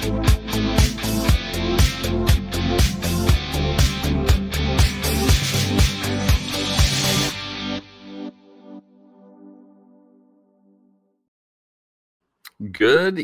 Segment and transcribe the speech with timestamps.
[0.00, 0.12] Good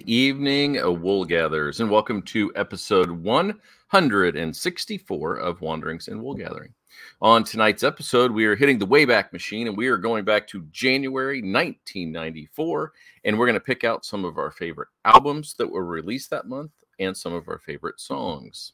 [0.07, 6.75] evening, uh, wool gatherers, and welcome to episode 164 of Wanderings and Wool Gathering.
[7.21, 10.67] On tonight's episode, we are hitting the Wayback Machine and we are going back to
[10.71, 12.93] January 1994,
[13.25, 16.47] and we're going to pick out some of our favorite albums that were released that
[16.47, 18.73] month and some of our favorite songs.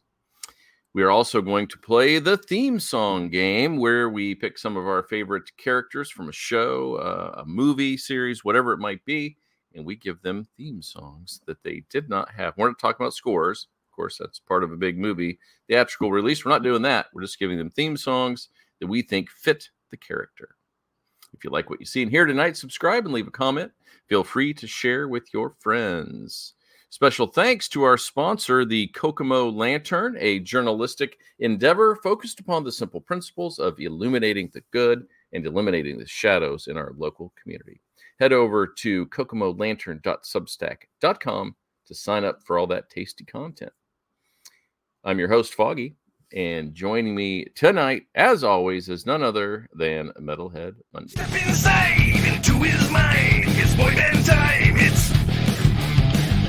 [0.94, 4.86] We are also going to play the theme song game where we pick some of
[4.86, 9.36] our favorite characters from a show, uh, a movie series, whatever it might be
[9.74, 12.54] and we give them theme songs that they did not have.
[12.56, 13.68] We're not talking about scores.
[13.92, 15.38] Of course, that's part of a big movie
[15.68, 16.44] theatrical release.
[16.44, 17.06] We're not doing that.
[17.12, 18.48] We're just giving them theme songs
[18.80, 20.56] that we think fit the character.
[21.34, 23.70] If you like what you see and hear tonight, subscribe and leave a comment.
[24.08, 26.54] Feel free to share with your friends.
[26.88, 33.00] Special thanks to our sponsor, the Kokomo Lantern, a journalistic endeavor focused upon the simple
[33.00, 37.80] principles of illuminating the good and eliminating the shadows in our local community
[38.22, 43.72] head over to kokomolantern.substack.com to sign up for all that tasty content.
[45.04, 45.96] I'm your host, Foggy,
[46.32, 51.10] and joining me tonight, as always, is none other than Metalhead Monday.
[51.10, 51.98] Step inside
[52.32, 53.46] into his mind.
[53.48, 54.76] It's boy band time.
[54.76, 55.08] It's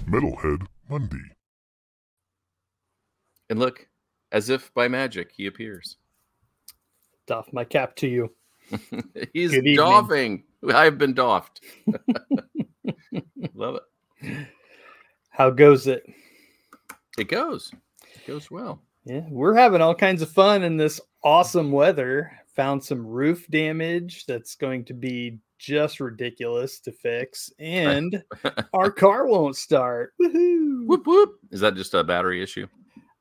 [0.04, 1.18] Metalhead Monday.
[3.50, 3.88] And look,
[4.32, 5.98] as if by magic, he appears.
[7.26, 8.36] Doff my cap to you.
[9.34, 10.44] He's doffing.
[10.72, 11.62] I've been doffed.
[13.56, 13.80] Love
[14.22, 14.48] it.
[15.32, 16.06] How goes it?
[17.18, 17.72] It goes.
[18.24, 18.82] It goes well.
[19.06, 22.32] Yeah, we're having all kinds of fun in this awesome weather.
[22.56, 28.24] Found some roof damage that's going to be just ridiculous to fix, and
[28.74, 30.14] our car won't start.
[30.22, 30.86] Woohoo!
[30.86, 31.40] Whoop whoop!
[31.52, 32.68] Is that just a battery issue?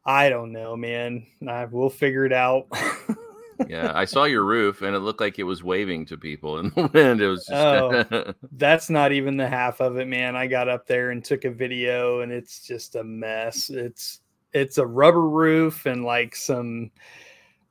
[0.04, 1.26] I don't know, man.
[1.48, 2.66] I, we'll figure it out
[3.68, 6.70] yeah, I saw your roof and it looked like it was waving to people in
[6.70, 7.20] the wind.
[7.20, 10.36] It was just oh, that's not even the half of it, man.
[10.36, 13.70] I got up there and took a video and it's just a mess.
[13.70, 14.20] It's
[14.52, 16.90] it's a rubber roof and like some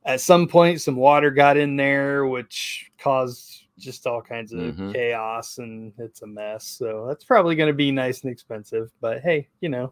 [0.06, 4.92] at some point some water got in there which caused just all kinds of mm-hmm.
[4.92, 6.66] chaos and it's a mess.
[6.66, 9.92] So that's probably going to be nice and expensive, but hey, you know,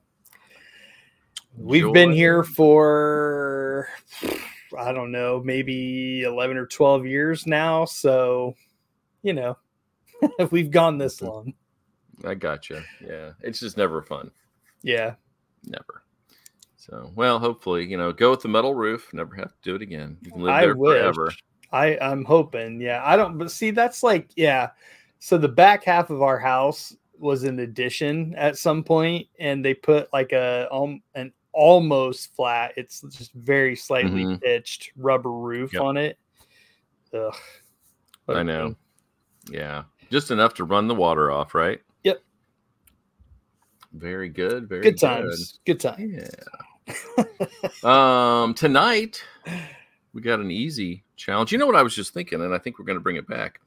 [1.58, 1.94] we've Joy.
[1.94, 3.90] been here for
[4.78, 7.86] I don't know, maybe 11 or 12 years now.
[7.86, 8.56] So,
[9.24, 9.58] you know,
[10.38, 11.26] if we've gone this mm-hmm.
[11.26, 11.54] long.
[12.24, 12.84] I gotcha.
[13.06, 13.32] Yeah.
[13.42, 14.32] It's just never fun.
[14.84, 15.16] Yeah.
[15.66, 16.04] Never.
[16.90, 19.14] So, well, hopefully, you know, go with the metal roof.
[19.14, 20.18] Never have to do it again.
[20.22, 21.00] You can live I there wish.
[21.00, 21.32] forever.
[21.72, 22.82] I, I'm hoping.
[22.82, 23.02] Yeah.
[23.06, 24.72] I don't, but see, that's like, yeah.
[25.20, 29.74] So the back half of our house was an addition at some point, and they
[29.74, 32.74] put like a um an almost flat.
[32.78, 34.36] It's just very slightly mm-hmm.
[34.36, 35.82] pitched rubber roof yep.
[35.82, 36.18] on it.
[37.14, 37.36] Ugh.
[38.30, 38.76] I know.
[39.52, 39.84] Yeah.
[40.10, 41.82] Just enough to run the water off, right?
[42.04, 42.24] Yep.
[43.94, 44.70] Very good.
[44.70, 45.60] Very good times.
[45.66, 46.14] Good, good times.
[46.14, 46.60] Yeah.
[47.84, 49.24] Um, tonight
[50.14, 51.52] we got an easy challenge.
[51.52, 53.28] You know what I was just thinking, and I think we're going to bring it
[53.28, 53.60] back.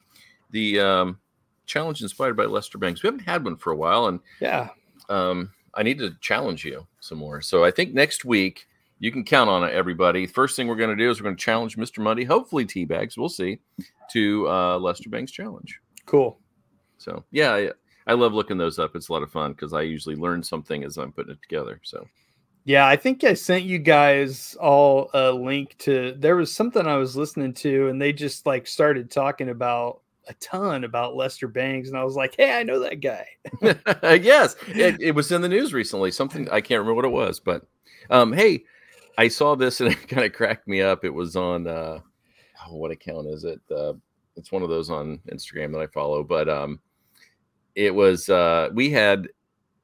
[0.50, 1.18] The um,
[1.66, 3.02] challenge inspired by Lester Bangs.
[3.02, 4.68] We haven't had one for a while, and yeah,
[5.08, 7.40] um, I need to challenge you some more.
[7.40, 8.66] So I think next week
[8.98, 10.26] you can count on it, everybody.
[10.26, 11.98] First thing we're going to do is we're going to challenge Mr.
[11.98, 13.58] Monday, hopefully Teabags, we'll see,
[14.12, 15.80] to uh, Lester Bangs challenge.
[16.06, 16.38] Cool.
[16.98, 17.70] So yeah, I,
[18.06, 18.94] I love looking those up.
[18.94, 21.80] It's a lot of fun because I usually learn something as I'm putting it together.
[21.82, 22.06] So
[22.64, 26.14] yeah, I think I sent you guys all a link to.
[26.16, 30.34] There was something I was listening to, and they just like started talking about a
[30.34, 33.26] ton about Lester Bangs, and I was like, "Hey, I know that guy."
[34.16, 36.12] yes, it, it, was in the news recently.
[36.12, 37.66] Something I can't remember what it was, but
[38.10, 38.64] um, hey,
[39.18, 41.04] I saw this and it kind of cracked me up.
[41.04, 41.98] It was on uh,
[42.68, 43.60] oh, what account is it?
[43.74, 43.94] Uh,
[44.36, 46.78] it's one of those on Instagram that I follow, but um,
[47.74, 49.28] it was uh, we had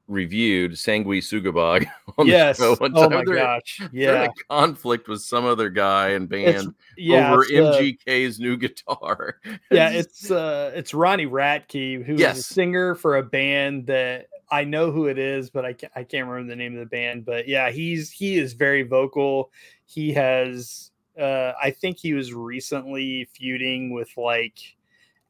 [0.09, 2.57] reviewed Sanguisugabogg on yes.
[2.57, 2.75] the show.
[2.75, 3.79] One oh my gosh!
[3.93, 9.39] Yeah, conflict with some other guy and band yeah, over MGK's new guitar.
[9.71, 12.39] yeah, it's uh, it's Ronnie Radke, who's yes.
[12.39, 16.03] a singer for a band that I know who it is, but I can't, I
[16.03, 17.25] can't remember the name of the band.
[17.25, 19.51] But yeah, he's he is very vocal.
[19.85, 24.59] He has, uh, I think he was recently feuding with like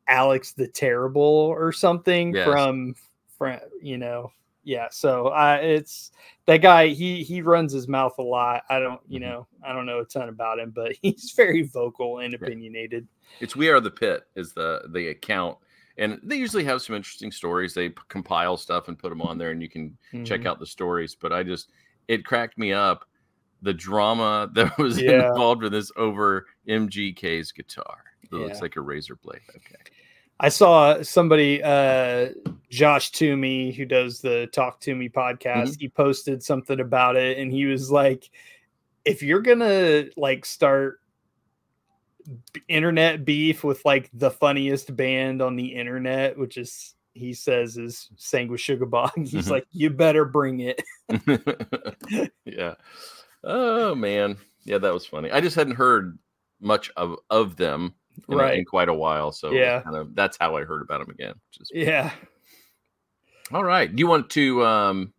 [0.07, 2.45] Alex the Terrible or something yes.
[2.45, 2.95] from
[3.37, 4.31] from you know
[4.69, 6.11] yeah so uh, it's
[6.45, 9.29] that guy he he runs his mouth a lot i don't you mm-hmm.
[9.29, 13.07] know i don't know a ton about him but he's very vocal and opinionated
[13.39, 15.57] it's we are the pit is the the account
[15.99, 17.73] and they usually have some interesting stories.
[17.73, 20.45] They compile stuff and put them on there, and you can check Mhm.
[20.45, 21.13] out the stories.
[21.13, 21.71] But I just
[22.07, 23.05] it cracked me up
[23.61, 25.27] the drama that was Yeah.
[25.27, 28.05] involved with this over MGK's guitar.
[28.23, 29.41] It looks like a razor blade.
[29.49, 29.75] Okay.
[30.39, 32.29] I saw somebody, uh,
[32.69, 35.79] Josh Toomey, who does the Talk Toomey podcast.
[35.79, 38.29] He posted something about it, and he was like,
[39.05, 41.01] "If you're gonna like start
[42.67, 48.09] internet beef with like the funniest band on the internet, which is he says is
[48.17, 49.51] Sanguisugabogg, he's Mhm.
[49.51, 50.81] like, you better bring it."
[52.45, 52.75] yeah.
[53.43, 54.37] Oh man.
[54.63, 55.31] Yeah, that was funny.
[55.31, 56.17] I just hadn't heard
[56.61, 57.93] much of of them
[58.29, 59.31] a- in quite a while.
[59.31, 59.81] So Yeah.
[59.81, 61.33] kind of that's how I heard about him again.
[61.49, 62.11] Which is Yeah.
[63.51, 63.93] all right.
[63.93, 65.13] Do you want to um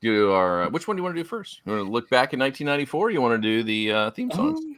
[0.00, 1.60] do our which one do you want to do first?
[1.64, 3.10] You want to look back in 1994?
[3.10, 4.58] You want to do the uh, theme songs?
[4.60, 4.76] Um,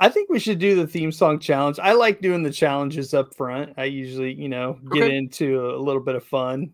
[0.00, 1.78] I think we should do the theme song challenge.
[1.80, 3.74] I like doing the challenges up front.
[3.76, 5.16] I usually, you know, get Okay.
[5.16, 6.72] into a little bit of fun.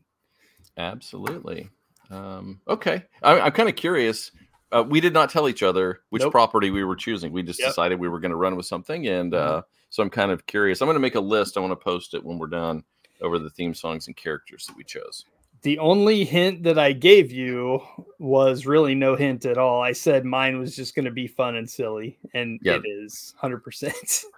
[0.77, 1.71] Absolutely.
[2.11, 3.05] Um, okay.
[3.23, 4.31] I, I'm kind of curious.
[4.73, 6.33] Uh, we did not tell each other which Nope.
[6.33, 7.33] property we were choosing.
[7.33, 7.69] We just Yep.
[7.71, 9.07] decided we were going to run with something.
[9.07, 9.39] And Mhm.
[9.39, 9.63] uh,
[9.95, 10.81] so I'm kind of curious.
[10.81, 11.57] I'm going to make a list.
[11.57, 12.83] I want to post it when we're done
[13.21, 15.25] over the theme songs and characters that we chose.
[15.63, 17.81] The only hint that I gave you
[18.19, 19.81] was really no hint at all.
[19.83, 22.75] I said mine was just going to be fun and silly, and Yeah.
[22.75, 24.25] it is 100%.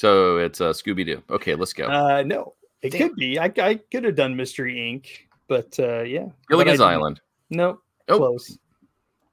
[0.00, 1.20] So it's uh, Scooby Doo.
[1.28, 1.86] Okay, let's go.
[1.86, 3.08] Uh, no, it Damn.
[3.08, 3.36] could be.
[3.38, 5.08] I, I could have done Mystery Inc.,
[5.48, 6.26] but uh, yeah.
[6.48, 6.80] Gilligan's.
[6.80, 7.20] Island.
[7.50, 8.18] No, Oh.
[8.18, 8.56] close.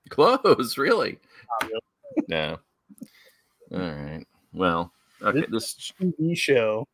[0.09, 1.19] Close, really?
[1.61, 2.25] Not really.
[2.29, 2.57] No.
[3.73, 4.25] All right.
[4.53, 4.91] Well,
[5.25, 5.45] okay.
[5.49, 6.87] This TV show.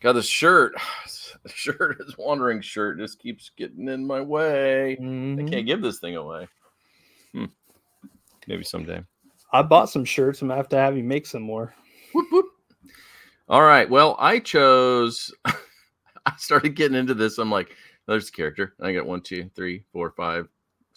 [0.00, 0.74] got this shirt.
[1.44, 4.92] The shirt is wandering shirt just keeps getting in my way.
[4.98, 5.48] I Mhm.
[5.48, 6.48] can't give this thing away.
[7.32, 7.44] Hmm.
[8.48, 9.04] Maybe someday.
[9.52, 10.42] I bought some shirts.
[10.42, 11.74] I'm gonna have to have you make some more.
[12.12, 12.46] Whoop, whoop.
[13.48, 13.88] All right.
[13.88, 15.32] Well, I chose.
[16.26, 17.38] I started getting into this.
[17.38, 17.76] I'm like,
[18.06, 18.74] there's the character.
[18.80, 20.48] I got one, two, three, four, five,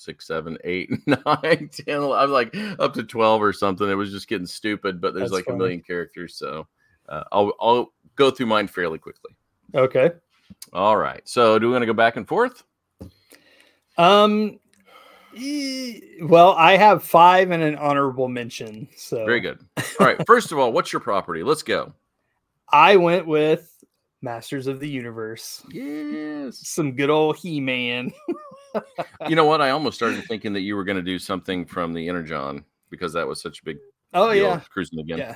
[0.02, 1.96] six, seven, eight, nine, ten.
[1.96, 3.90] I was like up to twelve or something.
[3.90, 5.56] It was just getting stupid, but there's That's like funny.
[5.56, 6.68] a million characters, so
[7.10, 9.36] uh, I'll I'll go through mine fairly quickly.
[9.76, 10.12] Okay.
[10.74, 11.22] All right.
[11.28, 12.64] So do we want to go back and forth?
[13.98, 14.60] Um.
[16.22, 18.90] Well, I have five and an honorable mention.
[18.98, 19.60] So Very good.
[19.78, 20.18] All right.
[20.28, 21.42] First of all, what's your property?
[21.42, 21.94] Let's go.
[22.70, 23.82] I went with
[24.22, 25.64] Masters of the Universe.
[25.72, 26.68] Yes.
[26.68, 28.12] Some good old He-Man.
[29.28, 29.62] You know what?
[29.62, 33.14] I almost started thinking that you were going to do something from the Energon because
[33.14, 33.78] that was such a big
[34.14, 34.62] Oh deal, yeah.
[34.70, 35.18] cruising again.
[35.18, 35.36] Yeah.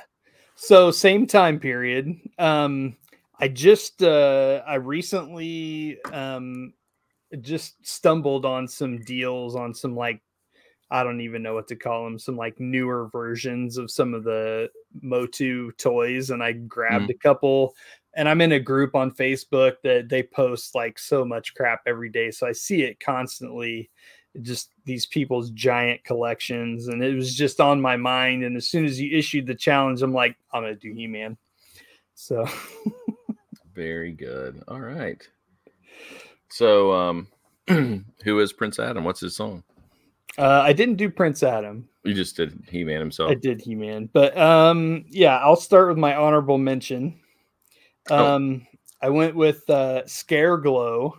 [0.54, 2.14] So same time period.
[2.38, 2.96] Um
[3.38, 6.72] I just uh I recently um
[7.40, 10.20] just stumbled on some deals on some like
[10.90, 14.24] I don't even know what to call them, some like newer versions of some of
[14.24, 14.70] the
[15.02, 17.74] Motu toys and I grabbed a couple
[18.16, 22.08] and I'm in a group on Facebook that they post like so much crap every
[22.08, 23.90] day so I see it constantly
[24.42, 28.84] just these people's giant collections and it was just on my mind and as soon
[28.84, 31.38] as you issued the challenge i'm like i'm gonna do he-man
[32.14, 32.44] so
[33.74, 34.62] Very good.
[34.68, 35.20] All right.
[36.48, 37.28] So, um,
[37.68, 39.04] who is Prince Adam?
[39.04, 39.62] What's his song?
[40.38, 43.30] uh, i didn't do prince adam You just did He Man himself.
[43.30, 47.18] i did he-man but um yeah i'll start with my honorable mention
[48.10, 48.26] Oh.
[48.36, 48.66] um
[49.02, 51.18] i went with uh scare glow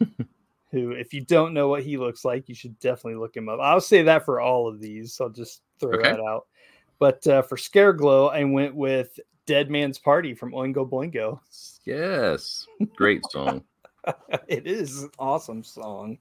[0.70, 3.60] who if you don't know what he looks like you should definitely look him up
[3.60, 6.10] i'll say that for all of these i'll just throw Okay.
[6.10, 6.46] that out
[6.98, 11.38] but uh, for scare glow i went with dead man's party from oingo boingo
[11.86, 12.66] Yes.
[12.96, 13.62] Great song.
[14.48, 16.18] it is an awesome song.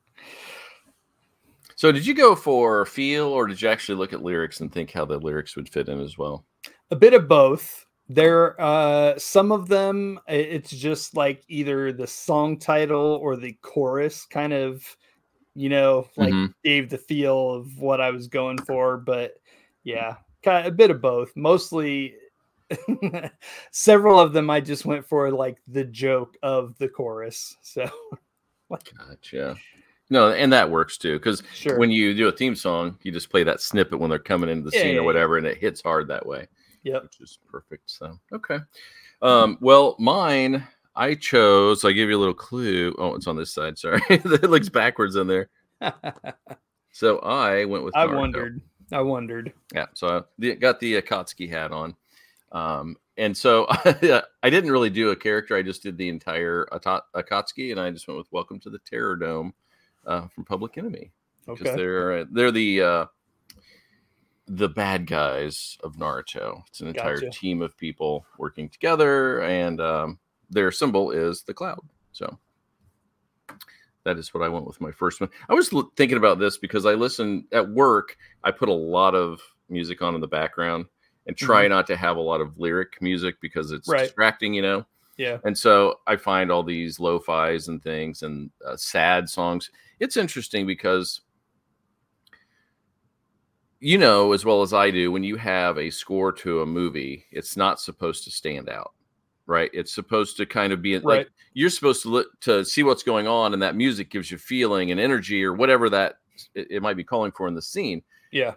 [1.75, 4.91] So, did you go for feel or did you actually look at lyrics and think
[4.91, 6.45] how the lyrics would fit in as well?
[6.91, 7.84] A bit of both.
[8.07, 14.25] There, uh, some of them, it's just like either the song title or the chorus
[14.25, 14.85] kind of,
[15.55, 16.53] you know, like Mhm.
[16.63, 18.97] gave the feel of what I was going for.
[18.97, 19.35] But
[19.83, 21.35] yeah, kind a bit of both.
[21.35, 22.15] Mostly,
[23.71, 27.57] several of them I just went for like the joke of the chorus.
[27.63, 27.89] So
[28.69, 29.55] like, Gotcha.
[30.09, 31.77] No, and that works too because sure.
[31.77, 34.65] when you do a theme song, you just play that snippet when they're coming into
[34.65, 35.05] the Yeah, scene yeah, or yeah.
[35.07, 36.47] whatever, and it hits hard that way.
[36.85, 37.03] Yep.
[37.03, 37.89] which is perfect.
[37.91, 38.59] So okay.
[39.21, 40.65] Um, well, mine
[40.95, 41.83] I chose.
[41.83, 42.95] I give you a little clue.
[42.97, 43.77] Oh, it's on this side.
[43.77, 45.49] Sorry, it looks backwards in there.
[46.91, 47.93] So I went with.
[47.93, 48.15] I Naruto.
[48.15, 48.61] wondered.
[48.93, 49.51] I wondered.
[49.73, 49.87] Yeah.
[49.93, 51.93] So I got the Akatsuki hat on.
[52.53, 55.57] Um, and so I didn't really do a character.
[55.57, 59.17] I just did the entire Akatsuki, and I just went with "Welcome to the Terror
[59.17, 59.53] Dome"
[60.05, 61.11] uh, from Public Enemy
[61.45, 61.75] because Okay.
[61.75, 63.05] they're uh, they're the uh,
[64.47, 66.61] the bad guys of Naruto.
[66.67, 67.31] It's an entire Gotcha.
[67.31, 71.79] team of people working together, and um, their symbol is the cloud.
[72.11, 72.37] So
[74.03, 75.29] that is what I went with my first one.
[75.49, 78.17] I was l- thinking about this because I listen at work.
[78.43, 80.85] I put a lot of music on in the background
[81.25, 81.73] and try mm-hmm.
[81.73, 84.01] not to have a lot of lyric music because it's right.
[84.01, 84.85] distracting, you know.
[85.17, 85.39] Yeah.
[85.43, 89.71] And so I find all these lo-fi's and things and uh, sad songs.
[89.99, 91.21] It's interesting because
[93.79, 97.25] you know as well as I do when you have a score to a movie,
[97.31, 98.91] it's not supposed to stand out
[99.47, 99.69] right?
[99.73, 101.03] It's supposed to kind of be right.
[101.05, 104.37] like you're supposed to look to see what's going on, and that music gives you
[104.37, 106.15] feeling and energy or whatever that
[106.53, 108.01] it, it, might be calling for in the scene.
[108.31, 108.53] Yeah.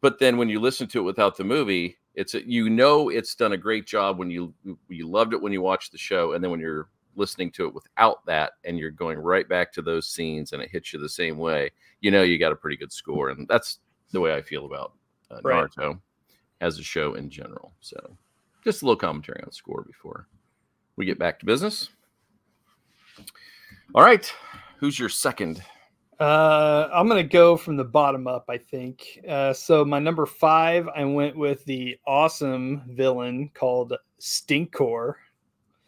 [0.00, 3.34] But then when you listen to it without the movie, it's a, you know it's
[3.34, 4.54] done a great job when you
[4.88, 7.74] you loved it when you watched the show, and then when you're listening to it
[7.74, 11.08] without that, and you're going right back to those scenes, and it hits you the
[11.08, 13.78] same way, you know you got a pretty good score, and that's
[14.12, 14.92] the way I feel about
[15.30, 15.70] uh, right.
[15.70, 16.00] Naruto
[16.60, 17.72] as a show in general.
[17.80, 18.16] So
[18.64, 20.26] just a little commentary on score before
[20.96, 21.90] we get back to business.
[23.94, 24.30] All right.
[24.78, 25.62] Who's your second?
[26.20, 29.20] Uh, I'm going to go from the bottom up, I think.
[29.28, 35.14] Uh, so, my number five, I went with the awesome villain called Stinkor,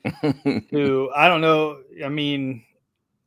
[0.71, 1.81] who I don't know.
[2.05, 2.63] I mean,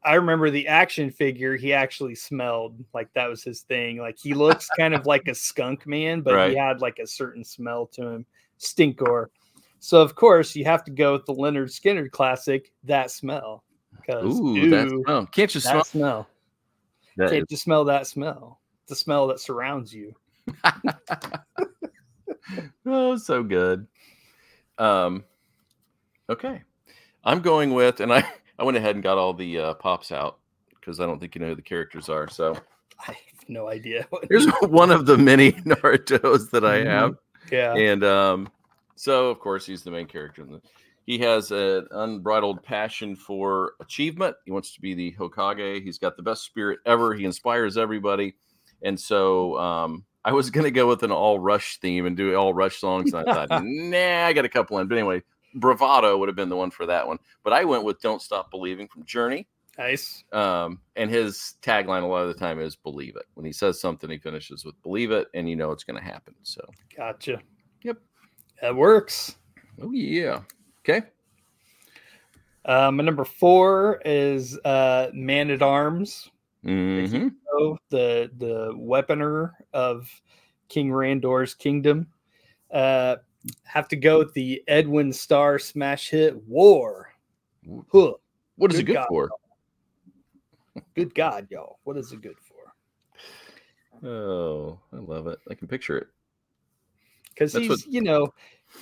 [0.06, 3.98] I remember the action figure, he actually smelled like that was his thing.
[3.98, 6.52] Like, he looks kind of like a skunk man, but right.
[6.52, 8.26] he had like a certain smell to him.
[8.60, 9.28] Stinkor.
[9.80, 13.64] So of course you have to go with the Lynyrd Skynyrd classic, "That Smell."
[14.10, 15.26] Ooh, ooh that smell!
[15.28, 15.84] Can't you smell?
[15.84, 16.28] smell.
[17.18, 17.48] That Can't is...
[17.50, 18.62] you smell that smell?
[18.88, 20.16] The smell that surrounds you.
[22.86, 23.88] oh, so good.
[24.78, 25.26] Um,
[26.30, 26.62] okay,
[27.24, 28.26] I'm going with, and I
[28.64, 30.38] I went ahead and got all the uh, pops out
[30.70, 32.30] because I don't think you know who the characters are.
[32.30, 32.54] So
[33.02, 34.08] I have no idea.
[34.30, 36.90] Here's one of the many Naruto's that I mm-hmm.
[36.90, 37.16] have.
[37.52, 37.76] Yeah.
[37.76, 38.50] And um,
[38.96, 40.48] so of course he's the main character.
[41.06, 44.38] He has an unbridled passion for achievement.
[44.46, 45.84] He wants to be the Hokage.
[45.84, 47.14] He's got the best spirit ever.
[47.14, 48.34] He inspires everybody.
[48.82, 52.34] And so um, I was going to go with an all rush theme and do
[52.36, 53.12] all rush songs.
[53.12, 54.88] And I thought, nah, I got a couple in.
[54.88, 55.22] But anyway,
[55.56, 57.20] Bravado would have been the one for that one.
[57.44, 59.48] But I went with Don't Stop Believing from Journey.
[59.78, 60.24] Nice.
[60.32, 63.26] Um, and his tagline a lot of the time is believe it.
[63.34, 66.06] When he says something, he finishes with believe it, and you know it's going to
[66.06, 66.36] happen.
[66.44, 66.62] So,
[66.96, 67.42] gotcha.
[67.82, 67.98] Yep.
[68.62, 69.36] That works.
[69.82, 70.42] Oh yeah.
[70.82, 71.08] Okay.
[72.66, 76.30] Uh, my number four is uh, Man at Arms.
[76.64, 77.30] Mm-hmm.
[77.90, 80.10] The the weaponer of
[80.70, 82.08] King Randor's kingdom.
[82.72, 83.18] Uh,
[83.64, 87.14] have to go with the Edwin Starr smash hit War.
[87.92, 88.14] Huh.
[88.56, 89.30] What is good it good God, for?
[90.96, 91.80] Good God, y'all.
[91.84, 94.08] What is it good for?
[94.08, 95.40] Oh, I love it.
[95.50, 96.08] I can picture it
[97.34, 97.86] because he's what...
[97.88, 98.34] you know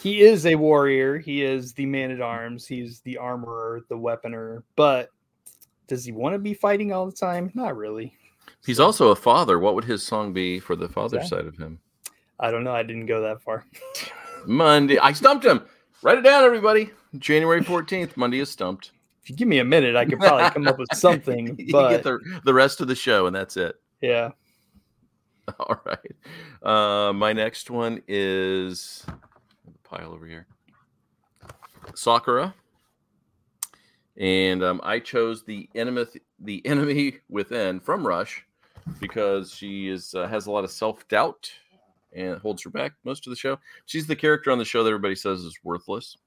[0.01, 4.63] he is a warrior he is the man at arms he's the armorer the weaponer
[4.75, 5.09] but
[5.87, 8.13] does he want to be fighting all the time not really
[8.65, 11.25] he's so, also a father what would his song be for the father yeah.
[11.25, 11.79] side of him
[12.39, 13.65] i don't know i didn't go that far
[14.47, 14.97] monday.
[14.97, 15.61] I stumped him.
[16.01, 16.91] Write it down everybody.
[17.17, 18.91] January 14th monday is stumped.
[19.23, 22.03] If you give me a minute i could probably come up with something but get
[22.03, 23.75] the, the rest of the show and that's it.
[24.01, 24.31] Yeah.
[25.59, 26.15] All right.
[26.63, 29.05] Uh, my next one is
[29.65, 30.47] the pile over here.
[31.95, 32.53] Sakura.
[34.17, 36.05] And um, I chose the enemy,
[36.39, 38.45] the enemy within from Rush
[38.99, 41.51] because she is uh, has a lot of self doubt
[42.13, 43.57] and holds her back most of the show.
[43.85, 46.17] She's the character on the show that everybody says is worthless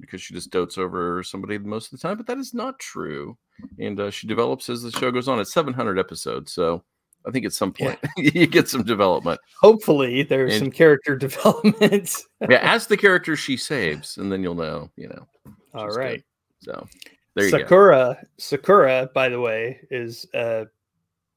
[0.00, 3.36] because she just dotes over somebody most of the time, but that is not true.
[3.78, 5.40] And uh, she develops as the show goes on.
[5.40, 6.84] It's 700 episodes, so
[7.26, 8.30] I think at some point yeah.
[8.34, 9.40] you get some development.
[9.60, 12.14] Hopefully, there's and, some character development.
[12.48, 14.90] yeah, ask the character she saves, and then you'll know.
[14.96, 15.26] You know.
[15.74, 16.22] All right.
[16.64, 16.74] Good.
[16.74, 16.86] So
[17.34, 17.58] there you go.
[17.58, 20.66] Sakura, Sakura, by the way, is a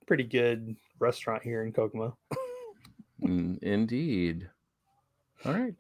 [0.06, 2.18] pretty good restaurant here in Kokomo.
[3.22, 4.50] mm, indeed.
[5.46, 5.76] All right.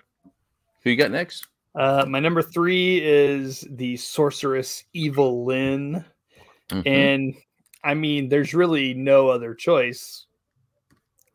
[0.84, 1.48] Who you got next?
[1.75, 6.03] Uh, my number three is the sorceress Evil-Lyn.
[6.69, 6.88] Mm-hmm.
[6.88, 7.36] And
[7.84, 10.25] I mean, there's really no other choice.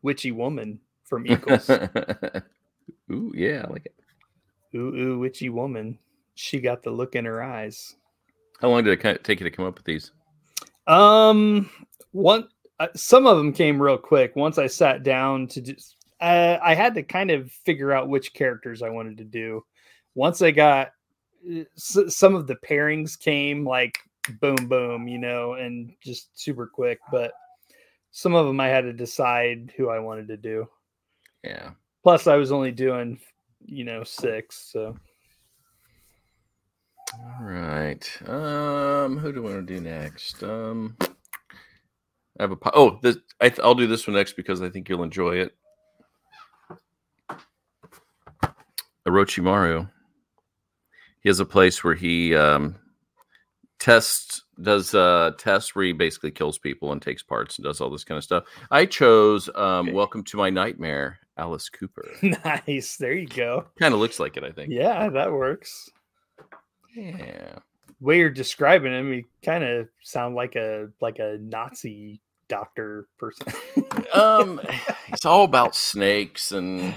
[0.01, 1.69] Witchy woman from Eagles.
[3.11, 3.95] ooh, yeah, I like it.
[4.75, 5.97] Ooh, ooh, witchy woman.
[6.35, 7.95] She got the look in her eyes.
[8.59, 10.11] How long did it take you to come up with these?
[10.87, 11.69] Um,
[12.11, 12.47] one,
[12.79, 14.35] uh, some of them came real quick.
[14.35, 18.33] Once I sat down to just, uh, I had to kind of figure out which
[18.33, 19.63] characters I wanted to do.
[20.13, 20.91] Once I got
[21.49, 23.97] uh, s- some of the pairings came like
[24.41, 26.99] boom, boom, you know, and just super quick.
[27.11, 27.31] But
[28.11, 30.67] some of them I had to decide who I wanted to do.
[31.43, 31.71] Yeah.
[32.03, 33.19] Plus, I was only doing,
[33.65, 34.69] you know, six.
[34.71, 34.95] So.
[37.13, 38.21] All right.
[38.27, 40.43] Um, who do I want to do next?
[40.43, 40.97] Um,
[42.39, 44.89] I have a oh, this I th- I'll do this one next because I think
[44.89, 45.55] you'll enjoy it.
[49.07, 49.89] Orochimaru.
[51.21, 52.75] He has a place where he um,
[53.79, 57.89] tests does uh tests where he basically kills people and takes parts and does all
[57.89, 58.45] this kind of stuff.
[58.71, 59.91] I chose um Okay.
[59.91, 62.09] Welcome to My Nightmare, Alice Cooper.
[62.67, 62.97] nice.
[62.97, 63.65] There you go.
[63.79, 64.71] kind of looks like it, I think.
[64.71, 65.89] Yeah, that works.
[66.95, 67.59] Yeah.
[67.99, 73.47] way you're describing him, you kind of sound like a like a Nazi doctor person.
[74.13, 74.61] Um
[75.09, 76.93] it's all about snakes and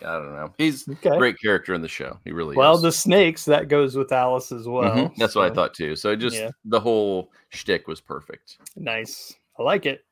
[0.00, 0.54] I don't know.
[0.58, 1.10] He's okay.
[1.10, 2.18] a great character in the show.
[2.24, 2.82] He really Well, is.
[2.82, 4.94] the snakes that goes with Alice as well.
[4.94, 5.96] Mhm, That's what I thought too.
[5.96, 6.50] So just yeah.
[6.64, 8.58] the whole shtick was perfect.
[8.76, 9.34] Nice.
[9.58, 10.04] I like it.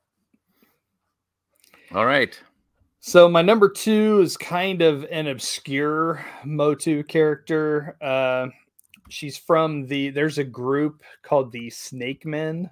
[1.95, 2.39] All right.
[3.01, 7.97] So my number two is kind of an obscure Motu character.
[8.01, 8.49] Uh,
[9.09, 10.11] she's from the.
[10.11, 12.69] There's a group called the Snake Men,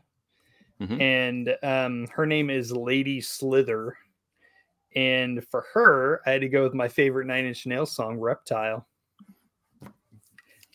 [0.81, 1.01] Mhm.
[1.01, 3.97] and um, her name is Lady Slither.
[4.97, 8.87] And for her, I had to go with my favorite Nine Inch Nails song, "Reptile."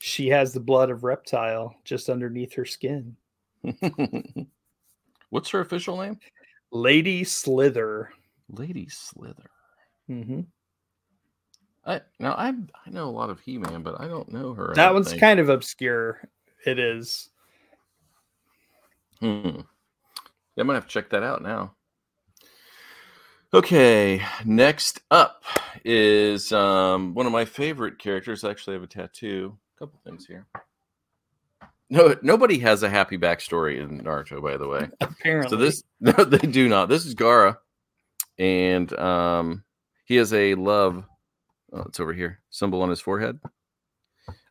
[0.01, 3.15] She has the blood of reptile just underneath her skin.
[5.29, 6.17] What's her official name?
[6.71, 8.11] Lady Slither.
[8.49, 9.49] Lady Slither.
[10.07, 10.41] hmm
[11.85, 14.73] I now I I know a lot of He Man, but I don't know her.
[14.75, 15.21] That one's think.
[15.21, 16.21] kind of obscure.
[16.65, 17.29] It is.
[19.19, 19.61] Hmm.
[20.59, 21.75] I'm gonna have to check that out now.
[23.51, 25.43] Okay, next up
[25.83, 28.43] is um, one of my favorite characters.
[28.43, 29.57] I actually have a tattoo.
[29.75, 30.45] A couple things here.
[31.89, 34.89] No, nobody has a happy backstory in Naruto, by the way.
[35.01, 35.49] Apparently.
[35.49, 36.89] So this no, they do not.
[36.89, 37.57] This is Gaara,
[38.37, 39.63] and um,
[40.05, 41.03] he has a love.
[41.73, 42.41] Oh, it's over here.
[42.51, 43.39] Symbol on his forehead.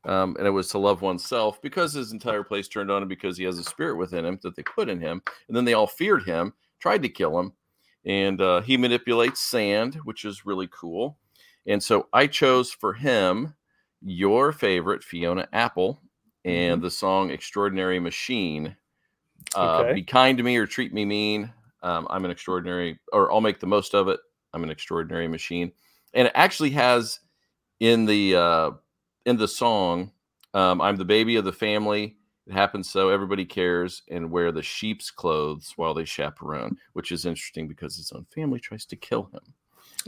[0.04, 3.36] Um, and it was to love oneself because his entire place turned on him because
[3.36, 5.86] he has a spirit within him that they put in him, and then they all
[5.86, 7.52] feared him, tried to kill him,
[8.06, 11.18] and uh, he manipulates sand, which is really cool.
[11.66, 13.54] And so I chose for him
[14.00, 16.00] your favorite Fiona Apple
[16.44, 18.76] and the song "Extraordinary Machine."
[19.54, 19.94] Uh, Okay.
[19.94, 21.52] Be kind to me or treat me mean.
[21.82, 24.20] Um, I'm an extraordinary, or I'll make the most of it.
[24.52, 25.70] I'm an extraordinary machine,
[26.14, 27.20] and it actually has
[27.80, 28.70] in the uh,
[29.28, 30.10] in the song,
[30.54, 34.62] um, "I'm the baby of the family." It happens so everybody cares and wear the
[34.62, 39.24] sheep's clothes while they chaperone, which is interesting because his own family tries to kill
[39.24, 39.54] him.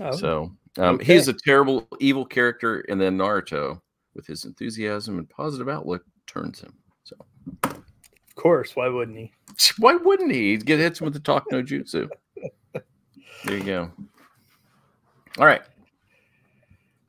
[0.00, 1.04] Oh, So um, okay.
[1.04, 3.82] he's a terrible, evil character, and then Naruto,
[4.14, 6.72] with his enthusiasm and positive outlook, turns him.
[7.04, 7.16] So
[7.64, 8.74] of course.
[8.74, 9.32] Why wouldn't he?
[9.78, 10.52] why wouldn't he?
[10.52, 12.08] He'd get hits with the talk no jutsu.
[13.44, 13.90] There you go.
[15.38, 15.62] All right.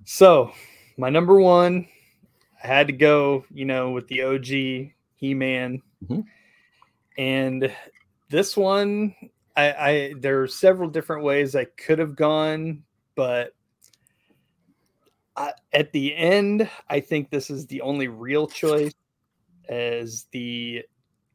[0.05, 0.53] So,
[0.97, 1.87] my number one,
[2.63, 5.81] I had to go, you know, with the OG He Man.
[6.05, 6.25] Mhm.
[7.17, 7.75] And
[8.29, 9.15] this one,
[9.55, 12.83] I, I there are several different ways I could have gone,
[13.15, 13.53] but
[15.35, 18.93] I, at the end, I think this is the only real choice
[19.69, 20.83] as the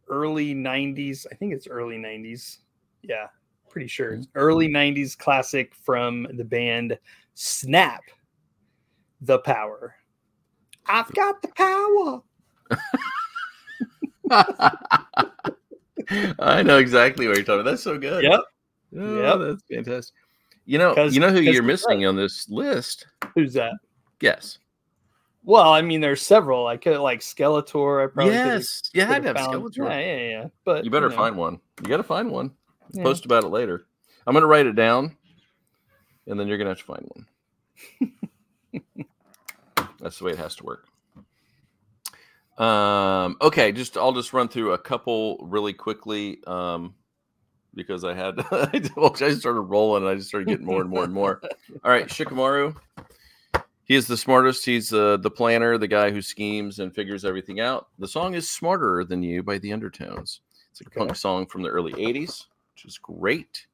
[0.09, 1.27] early 90s.
[1.31, 2.59] I think it's early 90s.
[3.03, 3.27] Yeah,
[3.69, 4.15] pretty sure.
[4.15, 6.99] It's early 90s classic from the band
[7.35, 8.03] Snap
[9.21, 9.96] the power.
[10.89, 12.23] I've got the power.
[16.39, 17.71] I know exactly what you're talking about.
[17.71, 18.23] That's so good.
[18.25, 18.41] Yep.
[18.99, 19.39] Oh, Yep.
[19.41, 20.15] That's fantastic.
[20.65, 23.07] You know, you know who you're it's missing on this list?
[23.35, 23.73] Who's that?
[24.21, 24.59] Yes.
[25.45, 26.67] Well, I mean, there's several.
[26.67, 28.03] I could like Skeletor.
[28.05, 28.83] I probably could've- yes.
[28.93, 29.89] You had to could've have found- Skeletor.
[29.91, 30.47] Yeah, yeah, yeah.
[30.65, 31.61] But You better know, find one.
[31.83, 32.51] You got to find one.
[32.93, 33.05] yeah.
[33.05, 33.87] Post about it later.
[34.27, 35.17] I'm going to write it down,
[36.27, 37.27] and then you're going to have to find one.
[40.07, 40.87] That's the way it has to work.
[42.59, 46.95] Um, okay, just I'll just run through a couple really quickly um,
[47.75, 48.79] because I had I
[49.17, 51.41] just started rolling and I just started getting more and more and more.
[51.83, 52.77] All right, Shikamaru.
[53.83, 54.65] He is the smartest.
[54.65, 57.89] He's uh, the planner, the guy who schemes and figures everything out.
[57.99, 60.41] The song is "Smarter Than You" by the Undertones.
[60.71, 61.01] It's a Okay.
[61.01, 62.45] punk song from the early '80s,
[62.77, 63.67] which is great.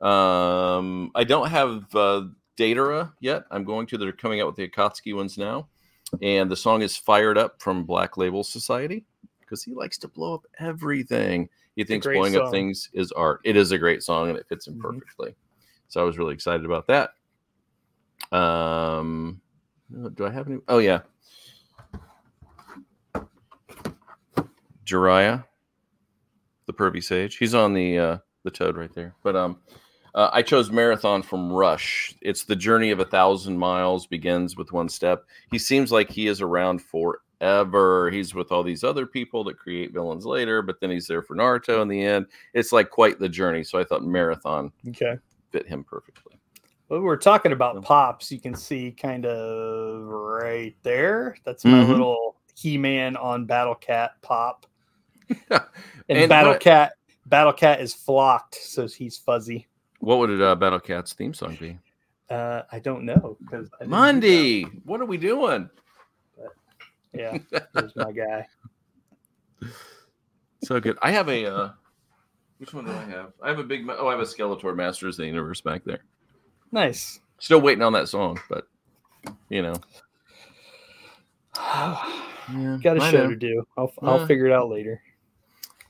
[0.00, 2.22] Um, I don't have uh,
[2.56, 3.44] Deidara yet.
[3.50, 3.98] I'm going to.
[3.98, 5.68] They're coming out with the Akatsuki ones now,
[6.22, 9.04] and the song is "Fired Up" from Black Label Society
[9.40, 11.48] because he likes to blow up everything.
[11.76, 13.40] He thinks blowing up things is art.
[13.44, 14.82] It is a great song and it fits him Mhm.
[14.82, 15.34] perfectly.
[15.88, 17.10] So I was really excited about that.
[18.32, 19.40] Um,
[20.14, 20.58] do I have any?
[20.68, 21.00] Oh yeah,
[24.84, 25.44] Jiraiya,
[26.66, 27.36] the pervy sage.
[27.36, 29.14] He's on the uh, the toad right there.
[29.22, 29.58] But um,
[30.16, 32.14] uh, I chose marathon from Rush.
[32.22, 35.24] It's the journey of a thousand miles begins with one step.
[35.52, 38.10] He seems like he is around forever.
[38.10, 41.36] He's with all these other people that create villains later, but then he's there for
[41.36, 42.26] Naruto in the end.
[42.54, 43.62] It's like quite the journey.
[43.62, 45.16] So I thought Marathon Okay.
[45.52, 46.32] fit him perfectly.
[46.88, 48.30] Well, we're talking about pops.
[48.32, 51.36] You can see kind of right there.
[51.44, 51.88] That's my Mhm.
[51.88, 54.66] little He-Man on Battle Cat pop.
[56.08, 56.92] And, And Battle what- Cat,
[57.26, 59.66] Battle Cat is flocked, so he's fuzzy.
[60.06, 61.76] What would uh, Battle Cat's theme song be?
[62.30, 64.62] Uh, I don't know because Monday.
[64.84, 65.68] What are we doing?
[67.12, 67.38] Yeah,
[67.74, 68.46] there's my guy.
[70.62, 70.96] So good.
[71.02, 71.46] I have a.
[71.46, 71.70] Uh,
[72.58, 73.32] which one do I have?
[73.42, 73.84] I have a big.
[73.90, 76.04] Oh, I have a Skeletor Masters of the Universe back there.
[76.70, 77.20] Nice.
[77.38, 78.68] Still waiting on that song, but
[79.48, 79.74] you know.
[81.56, 83.66] Got a show to do.
[83.76, 84.26] I'll I'll Yeah.
[84.26, 85.02] figure it out later.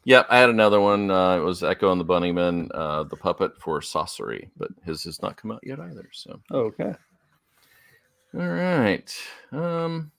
[0.07, 1.11] Yeah, I had another one.
[1.11, 5.21] Uh, it was Echo and the Bunnymen, uh, the puppet for Sasori, but his has
[5.21, 6.09] not come out yet either.
[6.13, 6.95] So, Okay.
[8.39, 9.13] all right.
[9.51, 10.13] Um,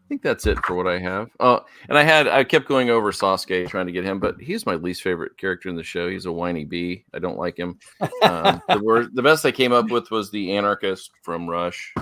[0.00, 1.30] I think that's it for what I have.
[1.38, 4.66] Oh, and I had I kept going over Sasuke trying to get him, but he's
[4.66, 6.08] my least favorite character in the show.
[6.10, 7.04] He's a whiny bee.
[7.14, 7.78] I don't like him.
[8.24, 11.94] Um, the word, the best I came up with was the anarchist from Rush,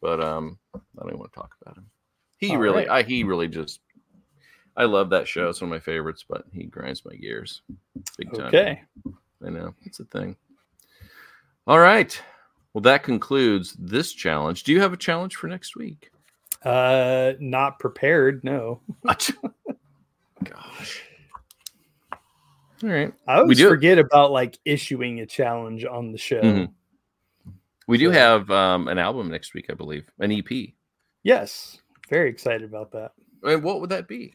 [0.00, 1.90] but um, I don't even want to talk about him.
[2.38, 3.04] He All really, right.
[3.04, 3.80] I he really just.
[4.76, 5.48] I love that show.
[5.48, 7.62] It's one of my favorites, but he grinds my gears
[8.18, 8.46] big time.
[8.46, 8.82] okay.
[9.46, 10.36] I know it's a thing.
[11.66, 12.20] All right.
[12.72, 14.64] Well, that concludes this challenge.
[14.64, 16.10] Do you have a challenge for next week?
[16.64, 18.42] Uh, not prepared.
[18.42, 18.80] No.
[20.44, 21.02] Gosh.
[22.82, 23.12] All right.
[23.26, 26.40] I always do- forget about like issuing a challenge on the show.
[26.42, 26.72] Mhm.
[27.86, 30.70] We do have um, an album next week, I believe, an EP.
[31.22, 31.78] Yes.
[32.08, 33.12] Very excited about that.
[33.44, 34.34] And what would that be?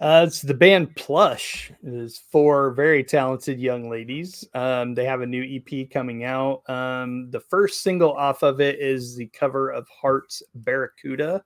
[0.00, 1.72] Uh, it's the band Plush.
[1.82, 4.46] It's four very talented young ladies.
[4.54, 6.62] Um, they have a new EP coming out.
[6.68, 11.42] Um, the first single off of it is the cover of Heart's Barracuda,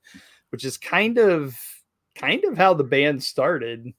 [0.51, 1.59] which is kind of
[2.15, 3.91] kind of how the band started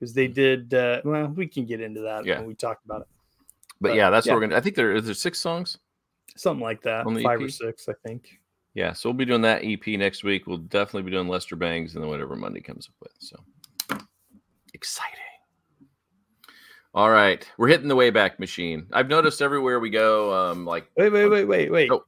[0.00, 0.72] because they did.
[0.72, 2.38] Uh, well, we can get into that Yeah.
[2.38, 3.08] when we talk about it.
[3.78, 4.32] But But, yeah, that's yeah.
[4.32, 4.56] what we're gonna.
[4.56, 5.76] I think there is there six songs.
[6.34, 8.40] Something like that, five or six, I think.
[8.74, 10.46] Yeah, so we'll be doing that EP next week.
[10.46, 13.12] We'll definitely be doing Lester Bangs and then whatever Monday comes up with.
[13.18, 13.36] So
[14.72, 15.18] exciting.
[16.94, 18.86] All right, we're hitting the Wayback Machine.
[18.92, 21.90] I've noticed everywhere we go, um, like Wait, wait, wait, wait, wait.
[21.90, 22.04] Oh.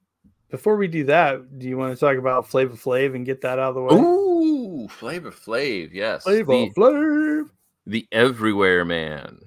[0.50, 3.58] Before we do that, do you want to talk about Flavor Flav and get that
[3.58, 3.94] out of the way?
[3.94, 7.50] ooh, Flavor Flav, yes, Flavor the, Flav.
[7.86, 9.38] the everywhere man,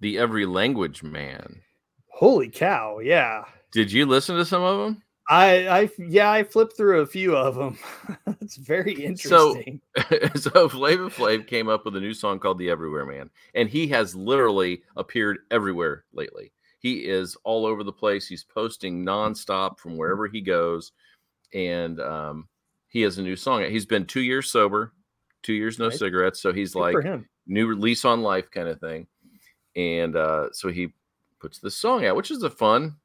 [0.00, 1.60] the every language man.
[2.08, 3.00] Holy cow!
[3.00, 5.02] Yeah, Did you listen to some of them?
[5.28, 7.78] I, I, yeah, I flipped through a few of them.
[8.40, 9.80] it's very interesting.
[10.36, 13.88] so Flavor Flav came up with a new song called "The Everywhere Man," and he
[13.88, 16.52] has literally appeared everywhere lately.
[16.78, 18.28] He is all over the place.
[18.28, 20.92] He's posting nonstop from wherever he goes,
[21.52, 22.48] and um,
[22.88, 23.64] he has a new song.
[23.64, 24.92] He's been two years sober,
[25.42, 25.98] two years no Nice.
[25.98, 29.06] cigarettes, so he's Good like new release on life kind of thing.
[29.74, 30.92] And uh, so he
[31.40, 32.96] puts this song out, which is a fun.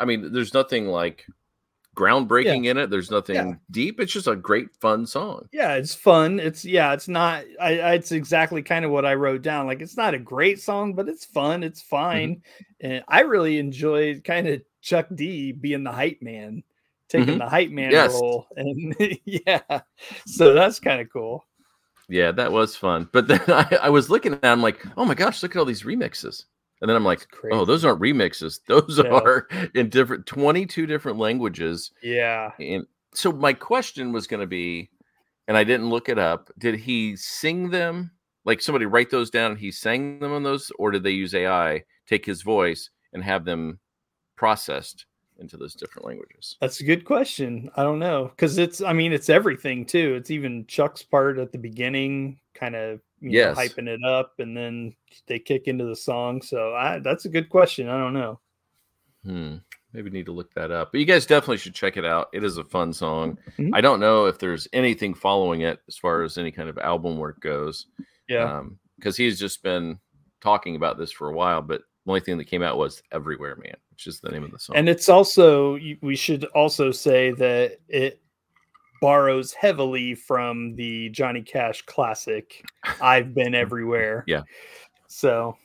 [0.00, 1.26] I mean, there's nothing like
[1.98, 2.90] groundbreaking in it.
[2.90, 3.54] There's nothing Yeah.
[3.70, 4.00] deep.
[4.00, 5.48] It's just a great fun song.
[5.52, 6.40] Yeah, it's fun.
[6.40, 7.44] It's yeah, it's not.
[7.60, 9.66] I, I it's exactly kind of what I wrote down.
[9.66, 11.62] Like it's not a great song, but it's fun.
[11.62, 11.82] It's
[12.12, 12.36] Mm-hmm.
[12.36, 12.42] fine,
[12.80, 16.62] and I really enjoyed kind of Chuck D being the hype man,
[17.08, 17.38] taking Mhm.
[17.38, 18.12] the hype man Yes.
[18.12, 19.80] role, and yeah,
[20.26, 21.44] so that's kind of cool.
[22.08, 23.08] Yeah, that was fun.
[23.12, 25.58] But then I, I was looking at it, I'm like, oh my gosh, look at
[25.58, 26.44] all these remixes.
[26.80, 28.60] And then I'm like, oh, those aren't remixes.
[28.66, 29.08] Those Yeah.
[29.08, 31.90] are in different 22 different languages.
[32.02, 34.90] Yeah, And so my question was going to be,
[35.48, 38.12] and I didn't look it up, did he sing them?
[38.44, 41.34] Like somebody write those down and he sang them on those, or did they use
[41.34, 43.80] AI, take his voice and have them
[44.36, 45.06] processed
[45.38, 46.58] into those different languages?
[46.60, 47.70] that's a good question.
[47.76, 48.80] I don't know because it's.
[48.80, 50.14] I mean, it's everything too.
[50.16, 53.56] It's even Chuck's part at the beginning, kind of Yes.
[53.56, 54.94] know, hyping it up, and then
[55.26, 56.40] they kick into the song.
[56.42, 57.88] So I, that's a good question.
[57.88, 58.40] I don't know.
[59.24, 59.56] Hmm.
[59.92, 60.92] Maybe need to look that up.
[60.92, 62.28] But you guys definitely should check it out.
[62.32, 63.38] It is a fun song.
[63.58, 63.70] Mhm.
[63.72, 67.16] I don't know if there's anything following it as far as any kind of album
[67.16, 67.86] work goes.
[68.28, 68.64] Yeah.
[68.96, 69.98] Because he's just been
[70.42, 73.56] talking about this for a while, but the only thing that came out was Everywhere
[73.56, 74.76] Man, which is the name of the song.
[74.76, 78.20] and it's also we should also say that it
[79.00, 82.64] borrows heavily from the Johnny Cash classic
[83.00, 84.24] I've been everywhere.
[84.26, 84.42] Yeah.
[85.06, 85.56] So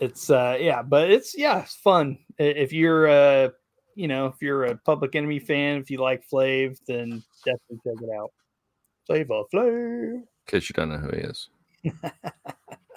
[0.00, 2.18] it's uh yeah, but it's yeah, it's fun.
[2.38, 3.48] If you're uh
[3.94, 8.02] you know, if you're a Public Enemy fan, if you like Flav, then definitely check
[8.02, 8.32] it out.
[9.06, 10.14] Flavor Flav.
[10.14, 11.48] In case you don't know who he is.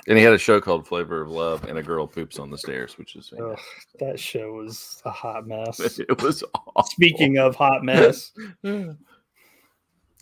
[0.08, 2.58] and he had a show called Flavor of Love, and a girl poops on the
[2.58, 3.60] stairs, which is Ugh,
[4.00, 5.80] that show was a hot mess.
[6.00, 6.84] it was awful.
[6.84, 8.32] Speaking of hot mess,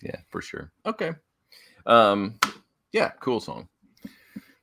[0.03, 0.71] yeah, for sure.
[0.85, 1.11] Okay.
[1.85, 2.39] Um,
[2.91, 3.67] yeah, cool song.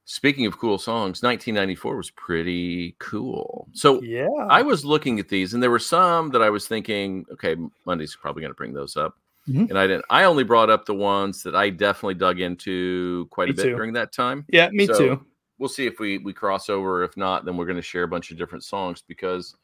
[0.04, 3.68] Speaking of cool songs, 1994 was pretty cool.
[3.72, 4.26] So Yeah.
[4.48, 8.16] I was looking at these, and there were some that I was thinking, okay, Monday's
[8.16, 9.16] probably going to bring those up,
[9.48, 9.70] Mhm.
[9.70, 10.04] and I didn't.
[10.10, 13.62] I only brought up the ones that I definitely dug into quite Me a bit
[13.62, 13.76] too.
[13.76, 14.44] during that time.
[14.48, 15.26] yeah, me So, too.
[15.58, 17.04] We'll see if we we cross over.
[17.04, 19.54] If not, then we're going to share a bunch of different songs because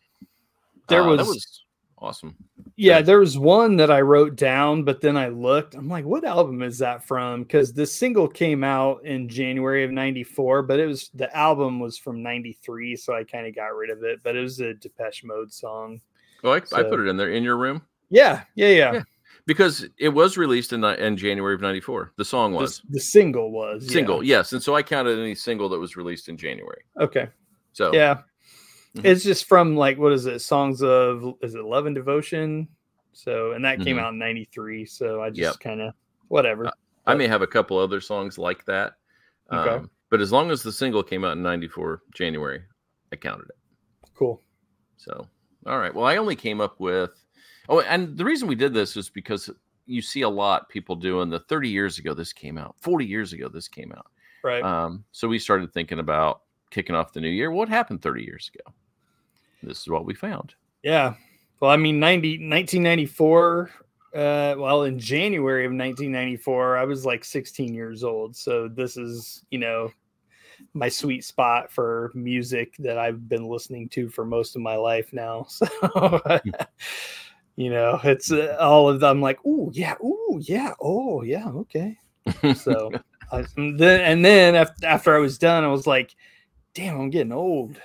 [0.89, 1.65] There uh, that was- was
[1.99, 2.37] awesome.
[2.77, 5.75] Yeah, there was one that I wrote down, but then I looked.
[5.75, 7.43] I'm like, what album is that from?
[7.43, 11.97] Because the single came out in January of '94, but it was the album was
[11.97, 14.21] from '93, so I kind of got rid of it.
[14.23, 16.01] But it was a Depeche Mode song.
[16.45, 18.93] Oh, I, I put it in there in your room Yeah, yeah, yeah.
[18.93, 19.03] Yeah,
[19.47, 22.13] because it was released in the, in January of '94.
[22.17, 23.93] The song was the single was yeah.
[23.93, 26.83] single, yes, and so I counted any single that was released in January.
[27.01, 27.29] Okay,
[27.73, 28.19] So yeah.
[28.97, 29.05] Mhm.
[29.05, 30.41] It's just from like what is it?
[30.41, 32.69] Songs of is it Love and Devotion?
[33.13, 34.01] So and that came Mhm.
[34.01, 34.85] out in '93.
[34.87, 35.61] So I just Yep.
[35.61, 35.95] kind of
[36.29, 36.71] whatever.
[37.07, 38.95] I may have a couple other songs like that.
[39.53, 39.71] Okay.
[39.77, 42.63] Um, but as long as the single came out in 94 January,
[43.13, 43.57] I counted it.
[44.15, 44.41] cool.
[44.97, 45.29] So,
[45.67, 45.95] all right.
[45.95, 47.23] Well, I only came up with,
[47.69, 49.51] oh, and the reason we did this is because
[49.85, 53.35] you see a lot people doing the 30 years ago this came out, 40 years
[53.35, 54.07] ago this came out.
[54.43, 54.63] Right.
[54.65, 57.51] Um, so we started thinking about kicking off the new year.
[57.51, 58.73] What happened 30 years ago?
[59.67, 60.55] This is what we found.
[60.83, 61.15] Yeah.
[61.61, 63.71] Well, I mean, 90, 1994.
[64.15, 68.37] Uh, well, in January of 1994, I was like 16 years old.
[68.37, 69.91] So this is, you know,
[70.73, 75.13] my sweet spot for music that I've been listening to for most of my life
[75.13, 75.47] now.
[75.57, 76.41] So,
[77.59, 81.97] you know, it's uh, all of them like, oh, yeah, oh, yeah, oh, yeah, okay.
[82.55, 82.93] So,
[83.33, 86.15] I, and then, and then after, after I was done, I was like,
[86.75, 87.81] damn, I'm getting old.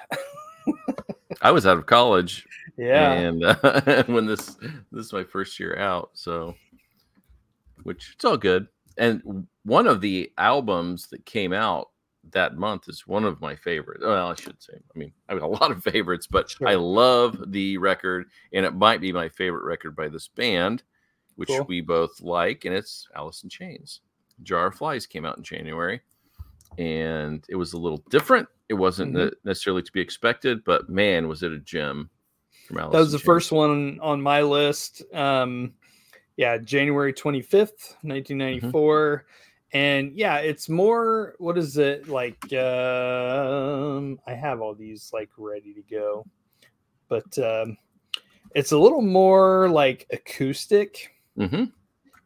[1.42, 2.46] I was out of college
[2.78, 3.12] Yeah.
[3.14, 4.56] and uh, when this
[4.92, 6.56] this is my first year out so
[7.84, 8.68] which it's all good
[8.98, 11.90] and one of the albums that came out
[12.32, 15.42] that month is one of my favorites well i should say i mean i have
[15.42, 19.64] a lot of favorites but i love the record and it might be my favorite
[19.64, 20.84] record by this band
[21.36, 21.66] which Cool.
[21.68, 24.02] we both like and it's alice in chains
[24.44, 26.02] jar of flies came out in january
[26.78, 29.32] and it was a little different it wasn't Mhm.
[29.44, 32.10] necessarily to be expected but man was it a gem
[32.66, 33.26] from Alice that was the Chains.
[33.26, 35.04] first one on my list.
[35.14, 35.74] Um,
[36.38, 39.26] yeah, January 25th, 1994.
[39.74, 42.38] And yeah, it's more, what is it like?
[42.54, 46.26] Um, I have all these like ready to go,
[47.10, 47.78] but um,
[48.56, 51.72] it's a little more like acoustic, Mhm.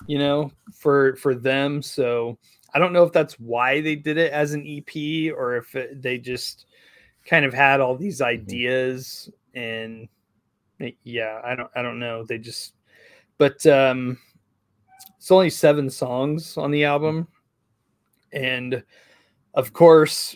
[0.07, 1.81] you know, for for them.
[1.81, 2.37] So
[2.75, 6.01] I don't know if that's why they did it as an EP or if it,
[6.01, 6.65] they just
[7.25, 10.09] kind of had all these ideas and
[11.03, 12.25] yeah, I don't I don't know.
[12.25, 12.73] They just
[13.37, 14.19] but um
[15.17, 17.29] it's only seven songs on the album.
[18.33, 18.83] And
[19.53, 20.35] of course,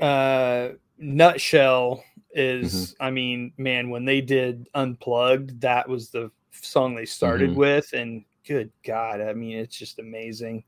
[0.00, 7.06] uh Nutshell is I mean, man, when they did Unplugged, that was the song they
[7.06, 7.56] started Mhm.
[7.56, 10.64] with and good god, I mean, it's just amazing.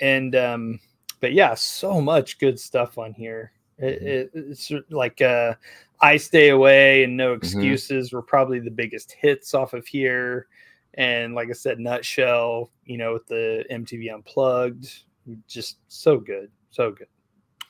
[0.00, 0.80] And um
[1.20, 3.52] but yeah, so much good stuff on here.
[3.78, 4.06] It, Mhm.
[4.06, 5.54] it, it's like uh
[6.00, 10.48] I Stay Away and No Excuses were probably the biggest hits off of here.
[10.94, 15.04] And like I said, Nutshell, you know, with the MTV Unplugged,
[15.48, 16.50] just so good.
[16.70, 17.08] So good.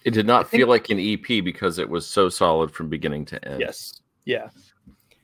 [0.04, 3.24] It did not think- feel like an EP because it was so solid from beginning
[3.26, 3.60] to end.
[3.60, 4.02] Yes.
[4.26, 4.48] Yeah.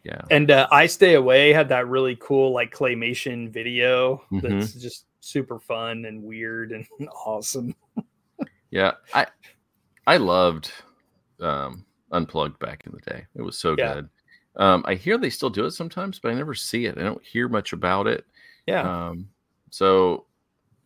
[0.05, 0.23] Yeah.
[0.31, 4.41] And uh, I Stay Away had that really cool, like, claymation video Mhm.
[4.43, 6.87] that's just super fun and weird and
[7.27, 7.75] awesome.
[8.71, 8.93] Yeah.
[9.15, 9.27] I
[10.07, 10.73] I loved
[11.41, 13.25] um Unplugged back in the day.
[13.37, 13.95] It was so Yeah.
[13.95, 14.09] good.
[14.57, 16.99] Um I hear they still do it sometimes, but I never see it.
[16.99, 18.25] I don't hear much about it.
[18.67, 19.09] Yeah.
[19.09, 19.29] Um
[19.71, 20.27] so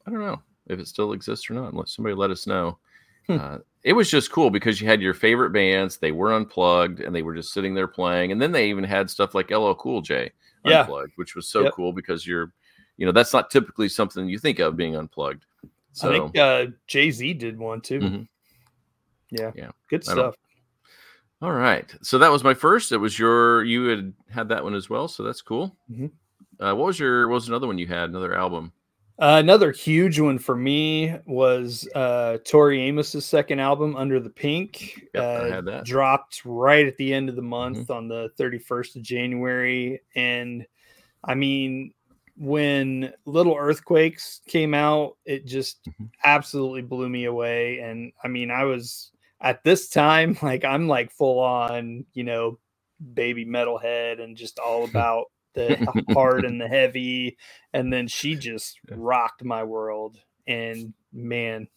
[0.07, 1.73] I don't know if it still exists or not.
[1.73, 2.79] Unless somebody let us know.
[3.27, 3.39] Hmm.
[3.41, 7.15] Uh, it was just cool because you had your favorite bands, they were unplugged and
[7.15, 8.33] they were just sitting there playing.
[8.33, 10.31] And then they even had stuff like LL Cool J
[10.65, 10.81] Yeah.
[10.81, 11.73] unplugged, which was so Yep.
[11.75, 12.53] cool because you're,
[12.97, 15.45] you know, that's not typically something you think of being unplugged.
[15.93, 18.01] So I think uh, Jay Z did one too.
[18.01, 18.29] Mhm.
[19.31, 19.53] Yeah.
[19.55, 19.71] Yeah.
[19.89, 20.35] Good stuff.
[21.43, 21.93] All right.
[22.03, 22.93] So that was my first.
[22.93, 25.09] It was your you had had that one as well.
[25.09, 25.77] So that's cool.
[25.91, 26.11] Mhm.
[26.61, 28.11] Uh, what was your what was another one you had?
[28.11, 28.73] Another album?
[29.17, 35.05] Uh, another huge one for me was uh, Tori Amos's second album, Under the Pink.
[35.15, 35.85] Yep, I uh, had that.
[35.85, 40.03] Dropped right at the end of the month on the 31st of January.
[40.17, 40.67] And
[41.23, 41.95] I mean,
[42.37, 46.11] when Little Earthquakes came out, it just Mhm.
[46.25, 47.79] absolutely blew me away.
[47.81, 52.59] And I mean, I was at this time, like, I'm like full on, you know,
[53.15, 55.79] baby metalhead and just all about the
[56.13, 57.37] hard and the heavy
[57.73, 58.97] and then she just Yeah.
[58.97, 60.19] rocked my world
[60.49, 61.69] and man,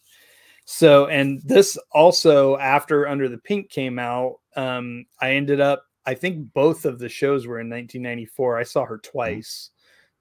[0.64, 6.14] so and this also after Under the Pink came out, um, I ended up I
[6.14, 8.58] think both of the shows were in 1994.
[8.58, 9.38] I saw her Mm-hmm.
[9.38, 9.70] twice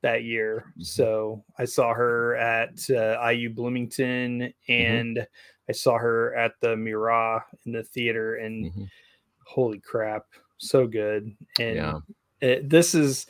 [0.02, 0.74] that year.
[0.80, 4.72] So I saw her at uh, IU Bloomington Mm-hmm.
[4.74, 5.28] and
[5.70, 8.88] I saw her at the Murat in the theater and Mhm.
[9.46, 10.26] holy crap,
[10.58, 11.36] so good.
[11.60, 12.00] And Yeah.
[12.42, 13.26] it, this is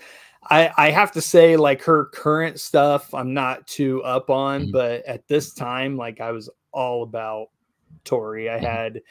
[0.49, 4.71] I, I have to say like her current stuff i'm not too up on Mhm.
[4.71, 7.47] but at this time like i was all about
[8.05, 9.01] tori i had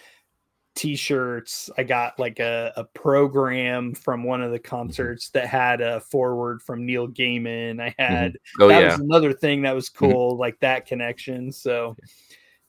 [0.77, 4.69] t-shirts i got like a, a program from one of the Mm-hmm.
[4.77, 8.91] concerts that had a forward from neil gaiman i had Oh that yeah.
[8.93, 9.97] was another thing that was Mhm.
[9.97, 11.97] cool like that connection so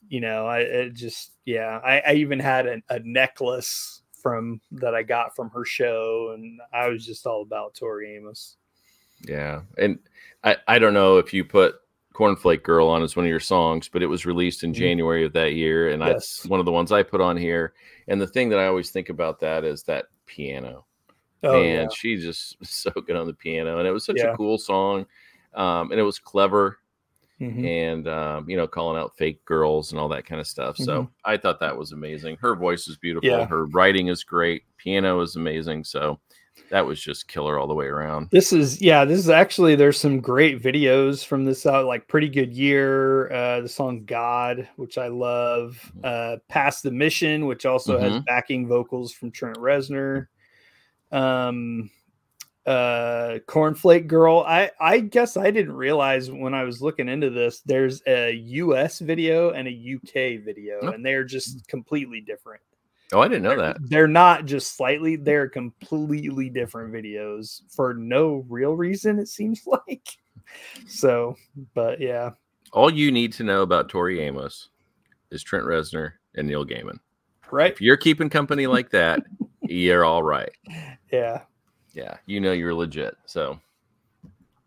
[0.10, 4.96] you know i it just yeah i, I even had a, a necklace from that
[4.96, 8.56] i got from her show and i was just all about tori amos
[9.28, 10.00] Yeah, and
[10.44, 11.76] I I don't know if you put
[12.18, 14.76] Cornflake Girl on as one of your songs, but it was released in Mhm.
[14.76, 16.44] January of that year, and Yes.
[16.46, 17.74] I one of the ones I put on here.
[18.08, 20.86] And the thing that I always think about that is that piano.
[21.44, 24.18] oh Man, yeah she just was so good on the piano, and it was such
[24.18, 24.34] Yeah.
[24.34, 25.06] a cool song,
[25.54, 26.80] um, and it was clever,
[27.40, 27.64] Mhm.
[27.64, 30.76] and um, you know, calling out fake girls and all that kind of stuff.
[30.78, 31.10] So Mhm.
[31.24, 32.38] I thought that was amazing.
[32.38, 33.30] Her voice is beautiful.
[33.30, 33.46] Yeah.
[33.46, 34.64] Her writing is great.
[34.78, 35.84] Piano is amazing.
[35.84, 36.20] So
[36.70, 38.28] that was just killer all the way around.
[38.32, 42.28] this is yeah this is actually there's some great videos from this out like pretty
[42.30, 46.00] good year uh the song god which i love Mm-hmm.
[46.04, 50.28] uh past the mission which also has backing vocals from trent reznor
[51.12, 51.90] um
[52.66, 57.62] uh cornflake girl i i guess i didn't realize when i was looking into this
[57.62, 60.88] there's a us video and a uk video Oh.
[60.90, 62.62] and they're just completely different
[63.14, 63.78] Oh, I didn't know that.
[63.80, 70.08] they're not just slightly they're completely different videos for no real reason it seems like
[70.88, 71.36] so
[71.74, 72.32] but yeah
[72.74, 74.70] All you need to know about Tori Amos
[75.32, 77.00] is Trent Reznor and Neil Gaiman.
[77.52, 79.22] right If you're keeping company like that,
[79.62, 80.52] you're all right.
[81.12, 81.42] yeah
[81.94, 83.16] Yeah, you know you're legit.
[83.26, 83.60] So,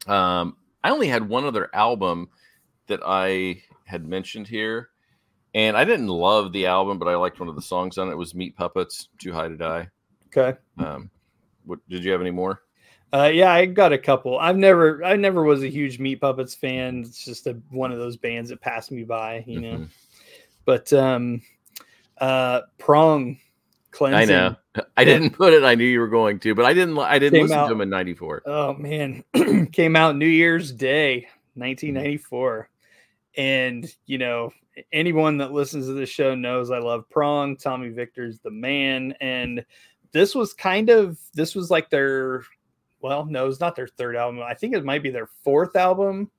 [0.07, 2.29] um, I only had one other album
[2.89, 4.90] that I had mentioned here,
[5.55, 8.13] and I didn't love the album, but I liked one of the songs on it.
[8.13, 9.89] It was Meat Puppets, Too High to Die.
[10.29, 11.11] okay Um,
[11.65, 12.63] what did you have any more?
[13.13, 16.55] uh yeah i got a couple i've never i never was a huge meat puppets
[16.55, 19.89] fan it's just a, one of those bands that passed me by you know Mhm.
[20.65, 21.43] but um
[22.19, 23.37] uh prong
[23.91, 24.57] cleansing I know.
[24.97, 25.65] I didn't put it.
[25.65, 26.97] I knew you were going to, but I didn't.
[27.01, 28.43] I didn't listen out- to him in '94.
[28.47, 29.25] Oh man,
[29.73, 32.69] came out New Year's Day, 1994.
[33.37, 34.53] And you know,
[34.93, 37.57] anyone that listens to this show knows I love Prong.
[37.57, 39.15] Tommy Victor's the man.
[39.21, 39.65] And
[40.13, 42.43] this was kind of this was like their
[43.01, 44.43] well, no, it's not their third album.
[44.43, 46.31] I think it might be their fourth album.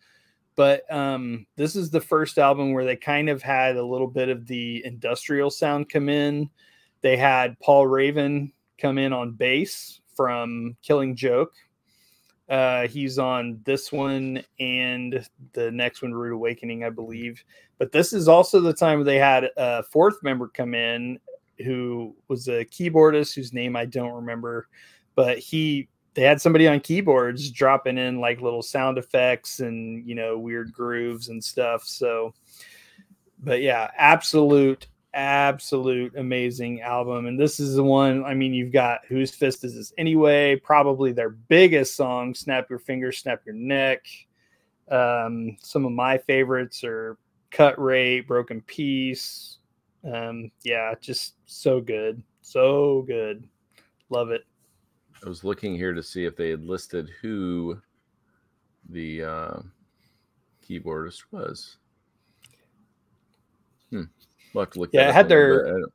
[0.56, 4.30] But um, this is the first album where they kind of had a little bit
[4.30, 6.50] of the industrial sound come in.
[7.02, 11.54] They had Paul Raven come in on bass from Killing Joke.
[12.52, 17.42] Uh, he's on this one and the next one, Rude Awakening, I believe.
[17.78, 21.18] But this is also the time they had a fourth member come in
[21.64, 24.68] who was a keyboardist whose name I don't remember,
[25.16, 30.14] but he they had somebody on keyboards dropping in like little sound effects and you
[30.14, 31.86] know weird grooves and stuff.
[31.86, 32.34] So,
[33.40, 37.26] but yeah, absolute absolute amazing album.
[37.26, 41.12] And this is the one i mean you've got whose fist is this anyway probably
[41.12, 44.06] their biggest song snap your fingers snap your neck.
[44.90, 47.18] Um some of my favorites are
[47.50, 49.58] cut rate broken peace
[50.12, 53.48] um yeah just so good so good.
[54.10, 54.46] Love it.
[55.24, 57.80] I was looking here to see if they had listed who
[58.90, 59.60] the uh,
[60.68, 61.78] keyboardist was.
[64.54, 64.90] We'll have to look.
[64.94, 65.68] Yeah, that it up had their- bit.
[65.68, 65.94] I don't-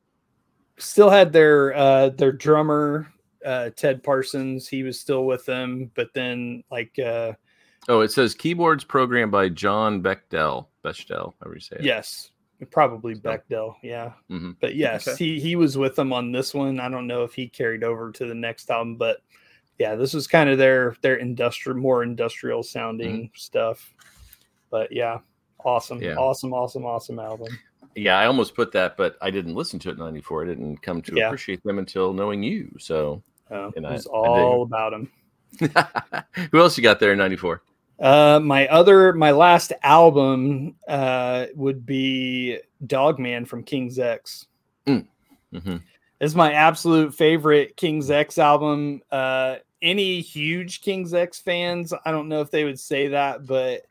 [0.79, 3.11] still had their uh their drummer
[3.43, 7.33] uh ted parsons he was still with them but then like uh
[7.89, 10.67] Oh, it says keyboards programmed by John Bechdel.
[10.85, 11.83] Bechdel, however you say it.
[11.83, 12.29] yes
[12.69, 14.55] probably So- bechdel yeah Mhm.
[14.61, 15.17] but yes Okay.
[15.17, 18.11] he he was with them on this one i don't know if he carried over
[18.11, 19.17] to the next album but
[19.79, 23.93] yeah this was kind of their their industrial more industrial sounding stuff
[24.69, 25.17] but yeah
[25.65, 26.05] awesome Mm-hmm.
[26.09, 26.15] Yeah.
[26.17, 27.57] awesome awesome awesome album
[27.97, 30.43] Yeah, I almost put that, but I didn't listen to it in '94.
[30.43, 31.27] I didn't come to Yeah.
[31.27, 32.71] appreciate them until knowing you.
[32.77, 35.11] So, uh, And it was I dig all about them.
[36.51, 37.63] who else you got there in '94?
[37.99, 44.45] Uh, my other, my last album uh, would be Dogman from King's X.
[44.85, 44.99] hmm
[45.51, 45.81] This
[46.21, 49.01] is my absolute favorite King's X album.
[49.11, 53.85] Uh, any huge King's X fans, I don't know if they would say that, but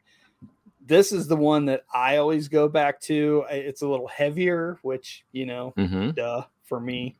[0.87, 3.45] this is the one that I always go back to.
[3.51, 6.11] It's a little heavier, which you know, mm-hmm.
[6.11, 7.16] duh for me.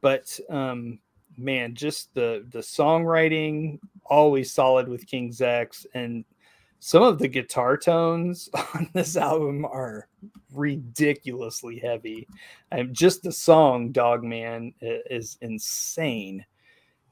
[0.00, 0.98] But um,
[1.38, 6.24] man, just the the songwriting always solid with King's X, and
[6.80, 10.08] some of the guitar tones on this album are
[10.52, 12.26] ridiculously heavy.
[12.70, 16.44] And just the song "Dog Man" is insane.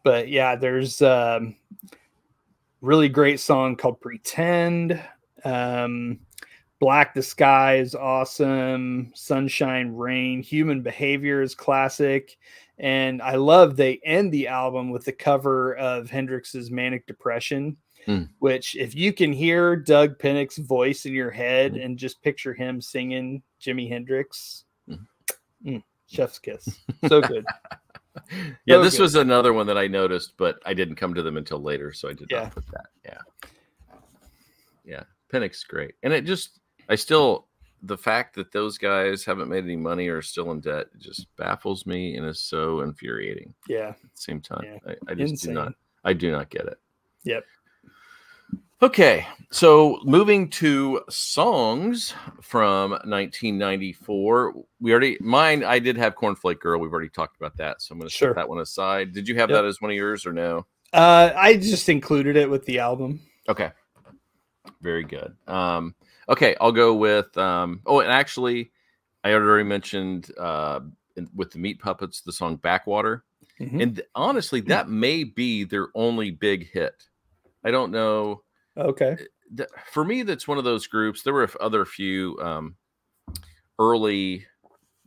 [0.03, 1.55] But yeah, there's um,
[2.81, 5.01] really great song called "Pretend."
[5.45, 6.21] Um,
[6.83, 9.13] Black the Sky is awesome.
[9.15, 12.37] Sunshine Rain, Human Behavior is classic.
[12.77, 17.77] And I love they end the album with the cover of Hendrix's Manic Depression,
[18.09, 18.29] mm.
[18.41, 21.85] which if you can hear Doug Pinnick's voice in your head mm.
[21.85, 25.83] and just picture him singing Jimi Hendrix, mm.
[26.09, 26.69] chef's kiss.
[27.07, 27.47] So good.
[28.67, 29.03] yeah, so this good.
[29.03, 32.09] was another one that I noticed, but I didn't come to them until later, so
[32.09, 32.43] I did yeah.
[32.43, 32.87] not put that.
[33.05, 33.19] Yeah.
[34.85, 35.05] Yeah.
[35.33, 35.95] Pinnick's great.
[36.03, 37.49] And it just I still
[37.83, 41.27] the fact that those guys haven't made any money or are still in debt just
[41.37, 43.55] baffles me and is so infuriating.
[43.69, 43.89] Yeah.
[43.89, 44.79] At the same time, yeah.
[44.87, 45.55] I, I, just Insane.
[45.55, 45.75] do not.
[46.05, 46.79] I do not get it.
[47.25, 47.45] Yep.
[48.83, 55.63] Okay, so moving to songs from 1994, we already mine.
[55.63, 56.81] I did have Cornflake Girl.
[56.81, 58.31] We've already talked about that, so I'm going to sure.
[58.31, 59.13] set that one aside.
[59.13, 59.59] Did you have yep.
[59.59, 60.67] that as one of yours or no?
[60.93, 63.21] Uh, I just included it with the album.
[63.49, 63.71] Okay,
[64.81, 65.35] very good.
[65.47, 65.95] Um,
[66.29, 67.37] Okay, I'll go with.
[67.37, 68.71] Um, oh, and actually,
[69.25, 70.81] I already mentioned uh,
[71.17, 73.25] in, with the Meat Puppets the song "Backwater,"
[73.61, 73.81] mm-hmm.
[73.81, 77.05] and th- honestly, that may be their only big hit.
[77.65, 78.43] I don't know.
[78.77, 79.17] Okay.
[79.57, 81.23] Th- for me, that's one of those groups.
[81.23, 82.77] There were other few um,
[83.79, 84.47] early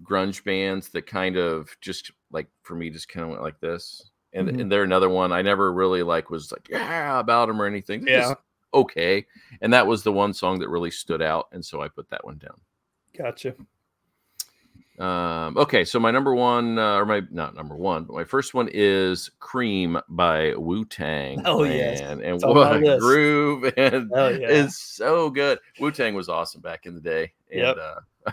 [0.04, 4.12] grunge bands that kind of just like for me just kind of went like this
[4.34, 4.60] and mm-hmm.
[4.60, 8.04] and they're another one i never really like was like yeah about them or anything
[8.04, 8.34] They're yeah
[8.76, 9.26] okay.
[9.62, 11.48] And that was the one song that really stood out.
[11.52, 12.60] And so I put that one down.
[13.18, 13.56] Gotcha.
[15.00, 18.54] Um, okay, so my number one, uh, or my not number one, but my first
[18.54, 21.42] one is "Cream" by Wu Tang.
[21.44, 23.74] Oh yeah, and what a groove!
[23.78, 24.48] And yeah.
[24.48, 25.60] it's so good.
[25.82, 27.34] Wu Tang was awesome back in the day.
[27.52, 27.78] And, yep.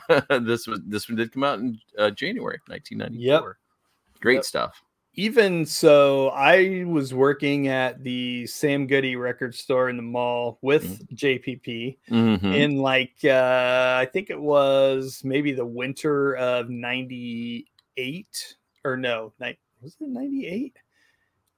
[0.08, 3.18] Uh, this was this one did come out in uh, January 1994.
[3.20, 4.20] Yep.
[4.20, 4.44] Great yep.
[4.44, 4.82] stuff
[5.14, 10.84] even so, I was working at the Sam Goody record store in the mall with
[10.84, 11.14] mm-hmm.
[11.14, 12.46] JPP mm-hmm.
[12.46, 19.34] in like uh, I think it was maybe the winter of '98 or no,
[19.82, 20.76] was it '98?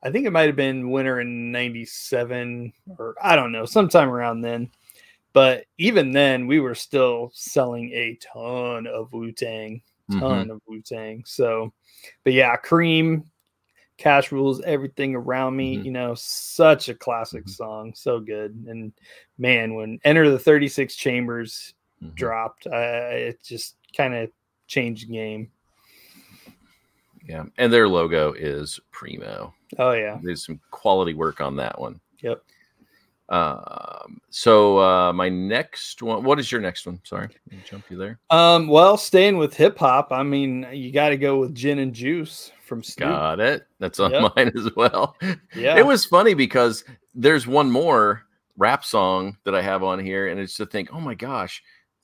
[0.03, 4.41] I think it might have been winter in '97 or I don't know, sometime around
[4.41, 4.71] then.
[5.33, 9.81] But even then, we were still selling a ton of Wu Tang,
[10.11, 10.51] ton mm-hmm.
[10.51, 11.23] of Wu Tang.
[11.25, 11.73] So,
[12.25, 13.25] but yeah, Cream
[13.97, 15.87] cash rules everything around me mm-hmm.
[15.87, 17.51] you know such a classic mm-hmm.
[17.51, 18.93] song so good and
[19.39, 22.15] man when enter the 36 chambers mm-hmm.
[22.15, 22.71] dropped uh,
[23.11, 24.31] it just kind of
[24.67, 25.51] changed the game
[27.27, 32.01] yeah and their logo is primo oh yeah there's some quality work on that one
[32.21, 32.43] yep
[33.29, 36.23] um, so uh, my next one.
[36.23, 37.01] What is your next one?
[37.05, 37.29] Sorry,
[37.65, 38.19] jump you there.
[38.31, 40.13] Um, well, staying with hip hop.
[40.13, 43.09] I mean, you got to go with Gin and Juice from Snoop.
[43.09, 43.67] Got it.
[43.79, 44.33] That's on yep.
[44.37, 45.17] mine as well.
[45.57, 48.23] Yeah, it was funny because there's one more
[48.57, 51.63] rap song that I have on here, and it's to think, oh my gosh,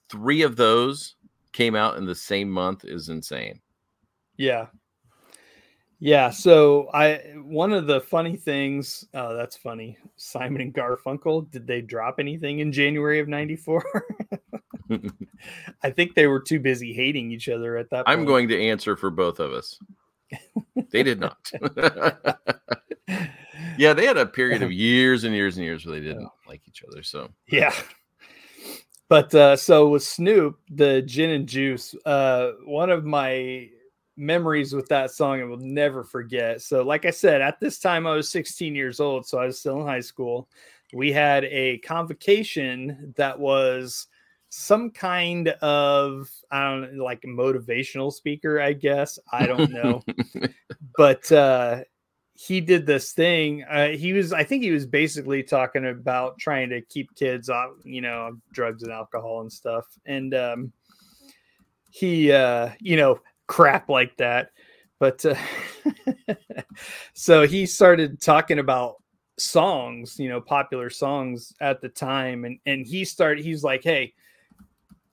[0.09, 1.17] three of those
[1.53, 3.61] came out in the same month is insane.
[4.37, 4.67] Yeah,
[6.01, 9.97] yeah, so I one of the funny things, oh that's funny.
[10.17, 13.85] Simon and Garfunkel, did they drop anything in January of 94?
[15.83, 18.19] I think they were too busy hating each other at that point.
[18.19, 19.79] I'm going to answer for both of us.
[20.91, 21.51] They did not.
[23.79, 26.63] yeah, they had a period of years and years and years where they didn't like
[26.67, 27.75] each other, so Yeah.
[29.09, 33.69] But uh so with Snoop, the gin and juice, uh one of my
[34.21, 36.63] memories with that song I will never forget.
[36.63, 39.59] So, like I said, at this time I was 16 years old, so I was
[39.59, 40.49] still in high school.
[40.93, 44.07] We had a convocation that was
[44.51, 49.19] some kind of I don't know, like motivational speaker, I guess.
[49.33, 50.03] I don't know.
[50.97, 51.85] but uh
[52.35, 53.65] he did this thing.
[53.65, 57.73] Uh, he was, I think he was basically talking about trying to keep kids off,
[57.85, 59.85] you know, drugs and alcohol and stuff.
[60.07, 60.73] And um,
[61.91, 63.21] he, uh, you know,
[63.51, 64.53] crap like that.
[65.01, 65.35] But uh,
[67.15, 69.03] so he started talking about
[69.39, 73.45] songs, you know, popular songs at the time, and and he started.
[73.45, 74.15] He's like, hey,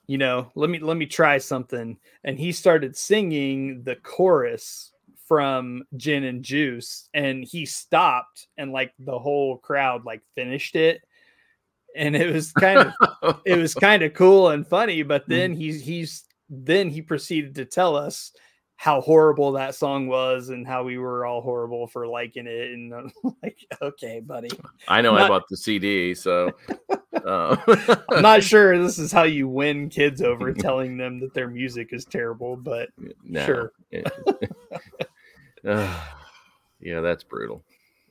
[0.05, 4.91] you know, let me let me try something, and he started singing the chorus
[5.25, 11.01] from Gin and Juice, and he stopped, and like the whole crowd like finished it
[11.95, 15.01] and it was kind of it was kind of cool and funny.
[15.01, 18.31] But then he's he's then he proceeded to tell us
[18.77, 22.71] how horrible that song was and how we were all horrible for liking it.
[22.71, 23.11] And I'm
[23.43, 24.51] like, okay, buddy.
[24.87, 26.51] I know not, I bought the CD, so
[27.25, 27.57] uh.
[28.11, 31.89] I'm not sure this is how you win kids over telling them that their music
[31.91, 32.89] is terrible, but
[33.23, 33.45] no.
[33.45, 33.71] sure.
[35.67, 36.03] uh,
[36.79, 37.63] yeah, that's brutal.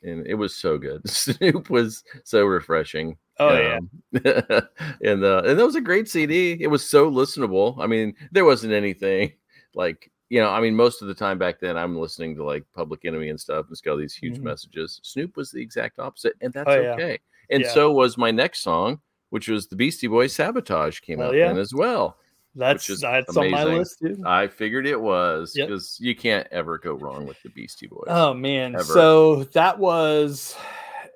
[0.03, 1.09] And it was so good.
[1.09, 3.17] Snoop was so refreshing.
[3.39, 4.61] Oh um, yeah,
[5.03, 6.57] and uh, and that was a great CD.
[6.59, 7.77] It was so listenable.
[7.79, 9.33] I mean, there wasn't anything
[9.75, 12.65] like you know, I mean, most of the time back then, I'm listening to like
[12.75, 13.67] Public Enemy and stuff.
[13.67, 14.45] And it's got all these huge mm-hmm.
[14.45, 15.01] messages.
[15.03, 16.95] Snoop was the exact opposite, and that's oh, yeah.
[16.95, 17.19] okay.
[17.51, 17.71] And yeah.
[17.71, 21.49] so was my next song, which was the Beastie Boys "Sabotage" came out yeah.
[21.49, 22.17] then as well.
[22.57, 23.37] That's that's amazing.
[23.37, 24.23] on my list too.
[24.25, 26.07] I figured it was because yep.
[26.07, 28.07] you can't ever go wrong with the Beastie Boys.
[28.09, 28.75] Oh man!
[28.75, 28.85] Ever.
[28.85, 30.57] So that was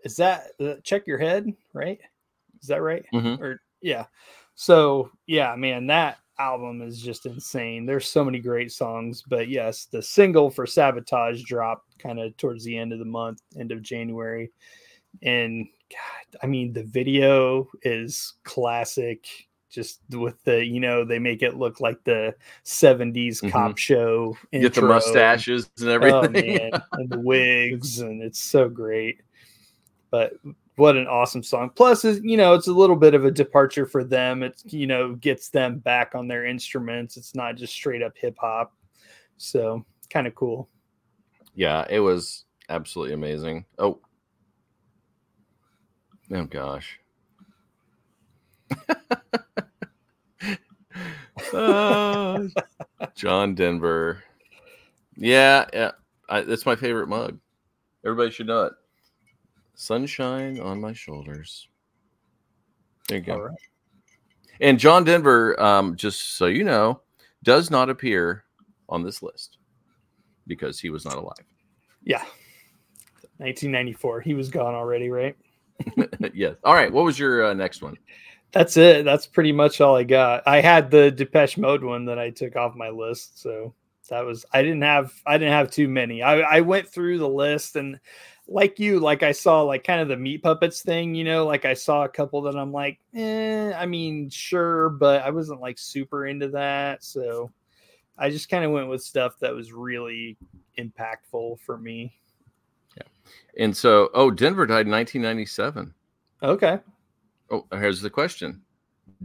[0.05, 2.01] is that uh, check your head right?
[2.63, 3.05] Is that right?
[3.13, 3.43] Mm-hmm.
[3.43, 4.07] Or yeah.
[4.55, 7.87] So yeah, man, that album is just insane.
[7.87, 12.65] There's so many great songs, but yes, the single for Sabotage dropped kind of towards
[12.65, 14.51] the end of the month, end of January.
[15.23, 19.27] And God, I mean, the video is classic.
[19.71, 22.35] Just with the, you know, they make it look like the
[22.65, 23.51] 70s mm-hmm.
[23.51, 24.37] cop show.
[24.51, 24.69] Intro.
[24.69, 26.71] Get the mustaches and oh, everything.
[26.73, 29.21] Oh, and the wigs, and it's so great.
[30.11, 30.35] But
[30.77, 31.71] what an awesome song.
[31.75, 34.43] Plus, is you know, it's a little bit of a departure for them.
[34.43, 37.17] It's you know, gets them back on their instruments.
[37.17, 38.75] It's not just straight up hip hop.
[39.37, 40.69] So kind of cool.
[41.55, 43.67] Yeah, it was absolutely amazing.
[43.79, 44.01] Oh,
[46.33, 46.99] oh gosh.
[51.53, 52.45] uh,
[53.15, 54.23] John Denver.
[55.17, 55.91] Yeah, yeah.
[56.29, 57.39] I, that's my favorite mug.
[58.05, 58.73] Everybody should know it.
[59.81, 61.67] Sunshine on my shoulders.
[63.09, 63.49] There you go.
[64.61, 67.01] And John Denver, um, just so you know,
[67.43, 68.45] does not appear
[68.91, 69.57] on this list
[70.47, 71.47] because he was not alive.
[72.05, 72.25] Yeah.
[73.39, 74.21] 1994.
[74.21, 75.35] He was gone already, right?
[76.35, 76.57] yes.
[76.63, 76.93] All right.
[76.93, 77.97] What was your uh, next one?
[78.53, 79.07] That's it.
[79.07, 80.43] That's pretty much all I got.
[80.47, 83.73] I had the Depeche Mode one that I took off my list, so
[84.11, 86.23] that was I didn't have I didn't have too many.
[86.23, 87.99] I, I went through the list and
[88.53, 91.65] like you, like I saw like kind of the meat puppets thing, you know, like
[91.65, 95.79] I saw a couple that I'm like, eh, I mean, sure, but I wasn't like
[95.79, 97.05] super into that.
[97.05, 97.53] So
[98.19, 100.37] I just kind of went with stuff that was really
[100.77, 102.13] impactful for me.
[102.97, 103.05] Yeah.
[103.57, 105.95] And so, oh, Denver died in 1997.
[106.43, 106.81] Okay.
[107.51, 108.63] Oh, here's the question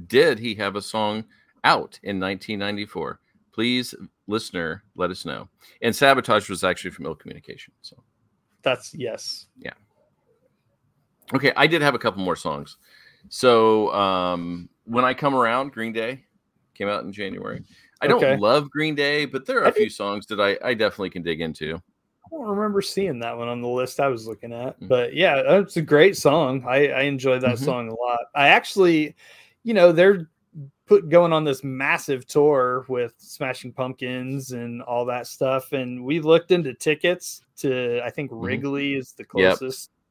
[0.06, 1.26] Did he have a song
[1.64, 3.20] out in 1994?
[3.52, 3.96] Please,
[4.28, 5.50] listener, let us know.
[5.82, 7.74] And Sabotage was actually from Ill Communication.
[7.82, 8.04] So
[8.66, 9.46] that's yes.
[9.58, 9.72] Yeah.
[11.34, 12.78] Okay, I did have a couple more songs.
[13.30, 16.26] So um, when I come around, Green Day
[16.74, 17.64] came out in January.
[18.02, 18.38] I don't okay.
[18.38, 21.42] love Green Day, but there are a few songs that I, I definitely can dig
[21.42, 21.76] into.
[21.76, 24.88] I don't remember seeing that one on the list I was looking at, mm-hmm.
[24.88, 26.66] but yeah, it's a great song.
[26.68, 27.64] I, I enjoy that mm-hmm.
[27.64, 28.20] song a lot.
[28.36, 29.16] I actually,
[29.64, 30.30] you know, they're
[30.86, 35.72] put going on this massive tour with Smashing Pumpkins and all that stuff.
[35.74, 38.44] And we looked into tickets to I think mm-hmm.
[38.44, 39.00] Wrigley mm-hmm.
[39.00, 39.90] is the closest.
[39.90, 39.92] Yep.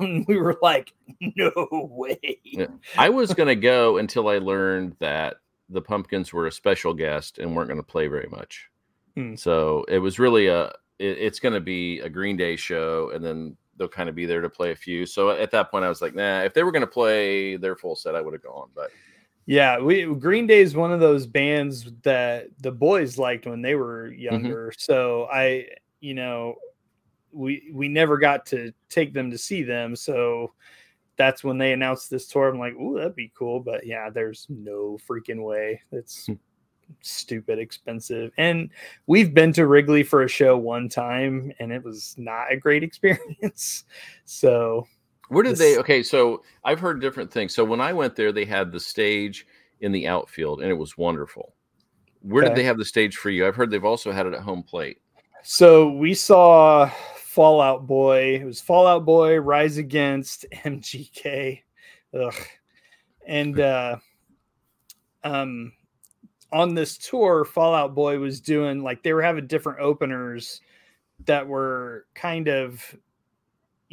[0.00, 0.94] Um, we were like,
[1.36, 2.38] no way.
[2.42, 2.68] Yeah.
[2.96, 5.34] I was gonna go until I learned that
[5.68, 8.68] the Pumpkins were a special guest and weren't going to play very much.
[9.16, 9.34] Hmm.
[9.34, 10.66] So it was really a.
[10.98, 14.26] It, it's going to be a Green Day show, and then they'll kind of be
[14.26, 15.06] there to play a few.
[15.06, 16.42] So at that point, I was like, nah.
[16.42, 18.68] If they were going to play their full set, I would have gone.
[18.74, 18.90] But
[19.46, 23.74] yeah, we Green Day is one of those bands that the boys liked when they
[23.74, 24.20] were mm-hmm.
[24.20, 24.68] younger.
[24.68, 24.78] Mm-hmm.
[24.78, 25.66] So I,
[26.00, 26.56] you know,
[27.32, 29.96] we we never got to take them to see them.
[29.96, 30.52] So
[31.16, 32.48] that's when they announced this tour.
[32.48, 33.60] I'm like, oh, that'd be cool.
[33.60, 35.80] But yeah, there's no freaking way.
[35.92, 36.34] It's hmm.
[37.02, 38.32] stupid expensive.
[38.38, 38.70] And
[39.06, 42.82] we've been to Wrigley for a show one time and it was not a great
[42.82, 43.84] experience.
[44.24, 44.86] so
[45.34, 45.58] where did this...
[45.58, 45.78] they?
[45.78, 47.54] Okay, so I've heard different things.
[47.54, 49.46] So when I went there, they had the stage
[49.80, 51.54] in the outfield, and it was wonderful.
[52.22, 52.50] Where okay.
[52.50, 53.46] did they have the stage for you?
[53.46, 54.98] I've heard they've also had it at home plate.
[55.42, 58.36] So we saw Fall Out Boy.
[58.36, 61.60] It was Fall Out Boy, Rise Against, MGK,
[62.18, 62.34] ugh,
[63.26, 63.96] and uh,
[65.22, 65.72] um,
[66.52, 70.60] on this tour, Fall Out Boy was doing like they were having different openers
[71.26, 72.96] that were kind of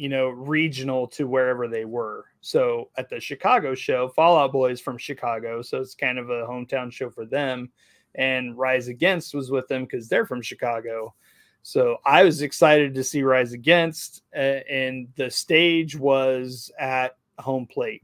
[0.02, 2.24] you know, regional to wherever they were.
[2.40, 6.28] So at the Chicago show, Fall Out Boy is from Chicago, so it's kind of
[6.28, 7.70] a hometown show for them.
[8.16, 11.14] And Rise Against was with them because they're from Chicago.
[11.62, 17.66] So I was excited to see Rise Against, uh, and the stage was at home
[17.66, 18.02] plate.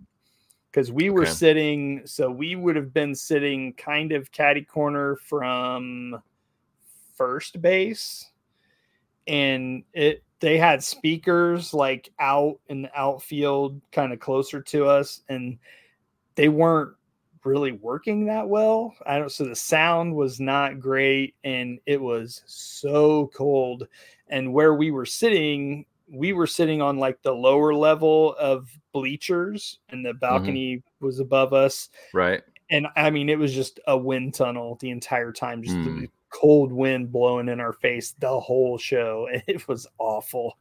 [0.70, 1.32] because we were Okay.
[1.32, 2.03] sitting.
[2.05, 6.22] So we would have been sitting kind of caddy corner from
[7.16, 8.30] first base,
[9.26, 15.22] and it they had speakers like out in the outfield, kind of closer to us,
[15.28, 15.59] and
[16.36, 16.95] they weren't
[17.45, 18.95] really working that well.
[19.07, 23.89] I don't so the sound was not great and it was so cold.
[24.28, 29.78] And where we were sitting, we were sitting on like the lower level of bleachers
[29.89, 31.89] and the balcony was above us.
[32.12, 32.43] Right.
[32.70, 36.11] And I mean it was just a wind tunnel the entire time, just Mm.
[36.31, 39.29] Cold wind blowing in our face the whole show.
[39.47, 40.59] It was awful.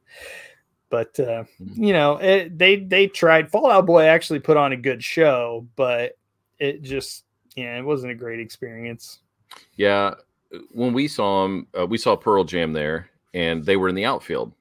[0.90, 1.88] But uh, Mm.
[1.88, 3.52] you know, it, they they tried.
[3.52, 6.18] Fall Out Boy actually put on a good show, but
[6.60, 9.20] it just yeah, it wasn't a great experience.
[9.76, 10.14] Yeah.
[10.72, 14.06] When we saw them, uh, we saw Pearl Jam there, and they were in the
[14.06, 14.54] outfield.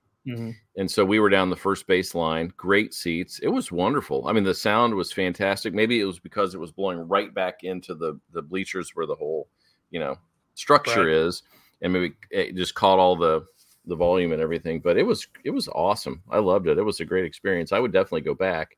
[0.77, 3.39] And so we were down the first base line, great seats.
[3.39, 4.27] It was wonderful.
[4.27, 5.73] I mean, the sound was fantastic.
[5.73, 9.15] Maybe it was because it was blowing right back into the the bleachers where the
[9.15, 9.49] whole,
[9.91, 10.17] you know,
[10.57, 11.15] structure Right.
[11.15, 11.43] is,
[11.83, 13.47] and maybe it just caught all the
[13.87, 14.81] the volume and everything.
[14.81, 16.23] But it was it was awesome.
[16.31, 16.79] I loved it.
[16.79, 17.71] It was a great experience.
[17.73, 18.77] I would definitely go back.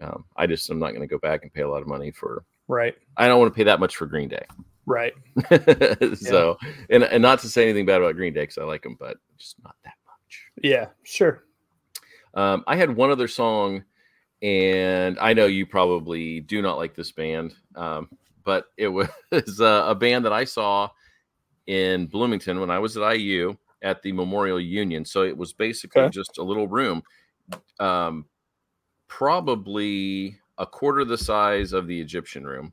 [0.00, 2.10] Um, I just I'm not going to go back and pay a lot of money
[2.10, 2.44] for.
[2.68, 4.44] Right, I don't want to pay that much for Green Day.
[4.86, 5.12] right.
[6.16, 6.56] so,
[6.88, 9.16] and and not to say anything bad about Green Day because I like them, but
[9.36, 10.44] just not that much.
[10.62, 11.42] Yeah, sure.
[12.34, 13.82] Um, I had one other song,
[14.40, 18.08] and I know you probably do not like this band, um,
[18.44, 18.88] but it
[19.32, 20.88] was uh, a band that I saw
[21.70, 25.04] in Bloomington when I was at IU at the Memorial Union.
[25.04, 26.10] So it was basically Okay.
[26.10, 27.00] just a little room,
[27.78, 28.26] um,
[29.06, 32.72] probably a quarter the size of the Egyptian room.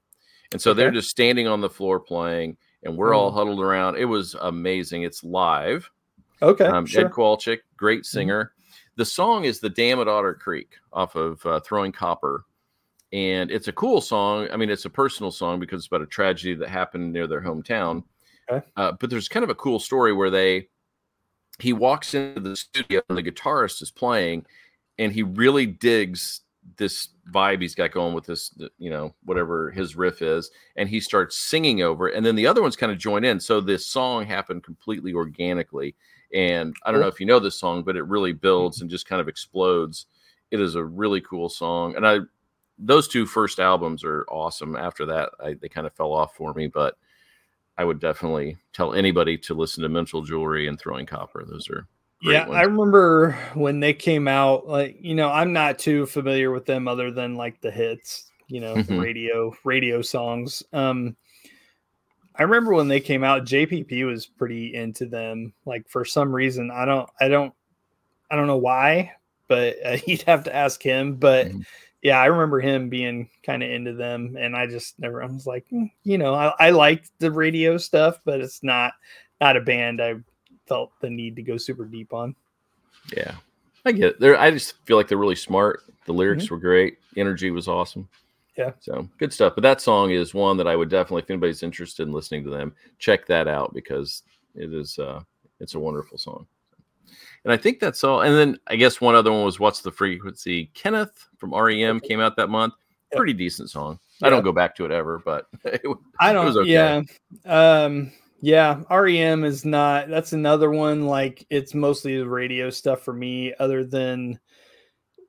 [0.52, 3.98] And so they're just standing on the floor playing, and we're all huddled around.
[3.98, 5.04] It was amazing.
[5.04, 5.90] It's live.
[6.42, 7.06] Okay, Um, sure.
[7.06, 8.54] Ed Kowalczyk, great singer.
[8.96, 12.46] The song is "The Dam at Otter Creek" off of uh, "Throwing Copper,"
[13.14, 14.48] and it's a cool song.
[14.52, 17.42] I mean, it's a personal song because it's about a tragedy that happened near their
[17.42, 18.04] hometown.
[18.50, 18.66] Okay.
[18.76, 20.68] Uh, but there's kind of a cool story where they
[21.60, 24.46] he walks into the studio and the guitarist is playing,
[25.00, 26.42] and he really digs
[26.78, 31.00] this vibe he's got going with this, you know, whatever his riff is, and he
[31.00, 33.40] starts singing over it, and then the other ones kind of join in.
[33.40, 35.96] So this song happened completely organically.
[36.34, 39.08] And I don't know if you know this song, but it really builds and just
[39.08, 40.08] kind of explodes.
[40.52, 42.20] It is a really cool song, and I
[42.80, 44.76] those two first albums are awesome.
[44.76, 46.98] After that, I, they kind of fell off for me, but
[47.78, 51.46] I would definitely tell anybody to listen to Mental Jewelry and Throwing Copper.
[51.46, 51.88] Those are
[52.24, 52.58] great yeah, ones.
[52.58, 54.68] I remember when they came out.
[54.68, 58.62] Like, you know, I'm not too familiar with them other than like the hits, you
[58.62, 59.00] know, Mhm.
[59.00, 60.64] radio radio songs.
[60.74, 61.16] Um,
[62.36, 65.54] I remember when they came out, JPP was pretty into them.
[65.66, 67.54] Like for some reason, I don't, I don't,
[68.30, 69.14] I don't know why,
[69.48, 71.16] but uh, you'd have to ask him.
[71.16, 71.66] But Mhm.
[72.02, 75.24] Yeah, I remember him being kind of into them, and I just never.
[75.24, 78.94] I was like, "Mm," you know, I, I liked the radio stuff, but it's not
[79.42, 80.16] not a band I
[80.68, 82.36] felt the need to go super deep on.
[83.16, 83.36] Yeah,
[83.86, 84.20] I get it.
[84.20, 85.84] They're, I just feel like they're really smart.
[86.06, 87.00] The lyrics were great.
[87.18, 88.08] Energy was awesome.
[88.58, 88.72] Yeah.
[88.80, 89.54] So good stuff.
[89.56, 92.50] But that song is one that I would definitely, if anybody's interested in listening to
[92.50, 94.24] them, check that out because
[94.56, 95.22] it is, uh,
[95.60, 96.48] it's a wonderful song.
[97.44, 98.22] And I think that's all.
[98.22, 100.72] And then I guess one other one was What's the Frequency?
[100.74, 102.74] Kenneth from REM came out that month.
[103.16, 104.00] Pretty decent song.
[104.22, 105.82] I don't go back to it ever, but it,
[106.20, 106.46] I don't.
[106.46, 106.70] was okay.
[106.70, 107.02] Yeah.
[107.46, 108.12] Um.
[108.42, 108.82] Yeah.
[108.90, 110.10] REM is not.
[110.10, 111.06] That's another one.
[111.06, 113.54] Like it's mostly the radio stuff for me.
[113.60, 114.40] Other than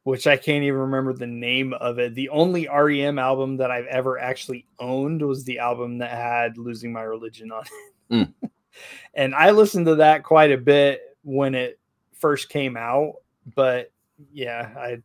[0.09, 2.15] which I can't even remember the name of it.
[2.15, 6.93] The only REM album that I've ever actually owned was the album that had "Losing
[6.93, 7.65] My Religion" on
[8.11, 8.29] it,
[9.15, 11.79] and I listened to that quite a bit when it
[12.19, 13.15] first came out.
[13.55, 13.93] But
[14.33, 15.03] yeah, I.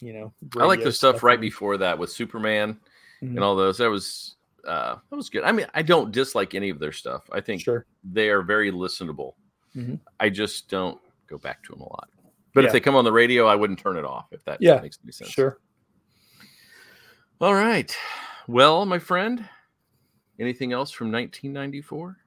[0.00, 2.78] You know, I like the stuff for right before that with Superman
[3.22, 3.28] Mhm.
[3.28, 3.78] and all those.
[3.78, 4.36] That was,
[4.68, 5.42] uh, that was good.
[5.42, 7.22] I mean, I don't dislike any of their stuff.
[7.32, 7.86] I think Sure.
[8.04, 9.36] they are very listenable.
[9.74, 9.98] Mhm.
[10.20, 12.10] I just don't go back to them a lot.
[12.52, 12.66] But Yeah.
[12.66, 14.98] if they come on the radio, I wouldn't turn it off if that Yeah, makes
[15.02, 15.30] any sense.
[15.30, 15.60] Sure.
[17.40, 17.96] All right.
[18.46, 19.48] Well, my friend,
[20.38, 22.18] anything else from 1994?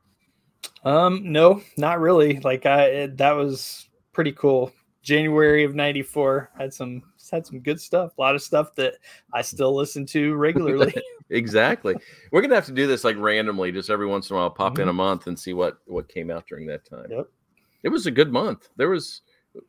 [0.83, 2.39] Um, no, not really.
[2.39, 4.71] Like I, it, that was pretty cool.
[5.01, 8.17] January of '94 had some had some good stuff.
[8.17, 8.95] A lot of stuff that
[9.33, 10.93] I still listen to regularly.
[11.31, 11.95] Exactly.
[12.31, 14.79] We're gonna have to do this like randomly, just every once in a while, pop
[14.79, 14.89] in Mhm.
[14.89, 17.05] a month and see what what came out during that time.
[17.07, 17.27] Yep.
[17.83, 18.69] It was a good month.
[18.77, 19.21] There was,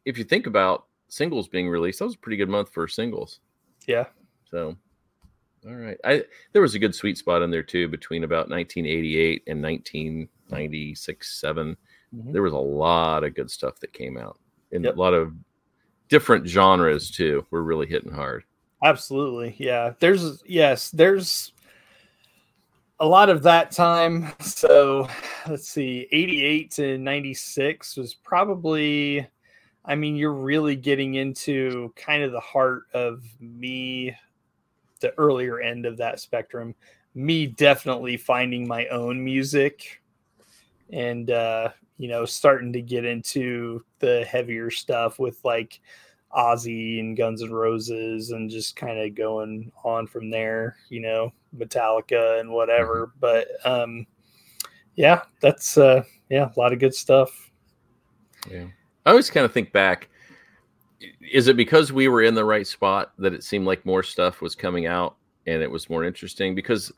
[0.07, 3.41] if you think about singles being released, that was a pretty good month for singles.
[3.87, 4.07] yeah,
[4.51, 4.75] So,
[5.67, 5.99] all right.
[6.03, 9.61] I there was a good sweet spot in there too between about 1988 and
[10.51, 11.77] 1996 7.
[12.15, 12.33] Mhm.
[12.33, 14.39] There was a lot of good stuff that came out,
[14.73, 14.97] and Yep.
[14.97, 15.33] a lot of
[16.09, 17.47] different genres too.
[17.51, 18.45] Were really hitting hard.
[18.83, 19.55] absolutely.
[19.59, 19.93] Yeah.
[20.01, 21.53] There's yes, there's
[22.99, 24.33] a lot of that time.
[24.41, 25.09] So
[25.49, 29.27] let's see, 88 to 96 was probably
[29.85, 34.15] I mean, you're really getting into kind of the heart of me,
[35.01, 36.75] the earlier end of that spectrum.
[37.15, 40.00] Me definitely finding my own music
[40.93, 45.81] and uh, you know, starting to get into the heavier stuff with like
[46.33, 51.33] Ozzy and Guns and Roses and just kind of going on from there, you know,
[51.57, 53.09] Metallica and whatever.
[53.09, 53.19] Mm-hmm.
[53.21, 54.07] But um
[54.95, 57.51] yeah, that's uh yeah, a lot of good stuff.
[58.51, 58.67] Yeah.
[59.05, 60.09] I always kind of think back
[61.33, 64.41] is it because we were in the right spot that it seemed like more stuff
[64.41, 65.17] was coming out
[65.47, 66.93] and it was more interesting because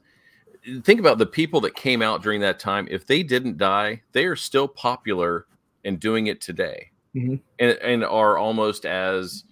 [0.85, 4.25] think about the people that came out during that time if they didn't die they
[4.25, 5.47] are still popular
[5.85, 7.35] and doing it today mm-hmm.
[7.59, 9.45] and, and are almost as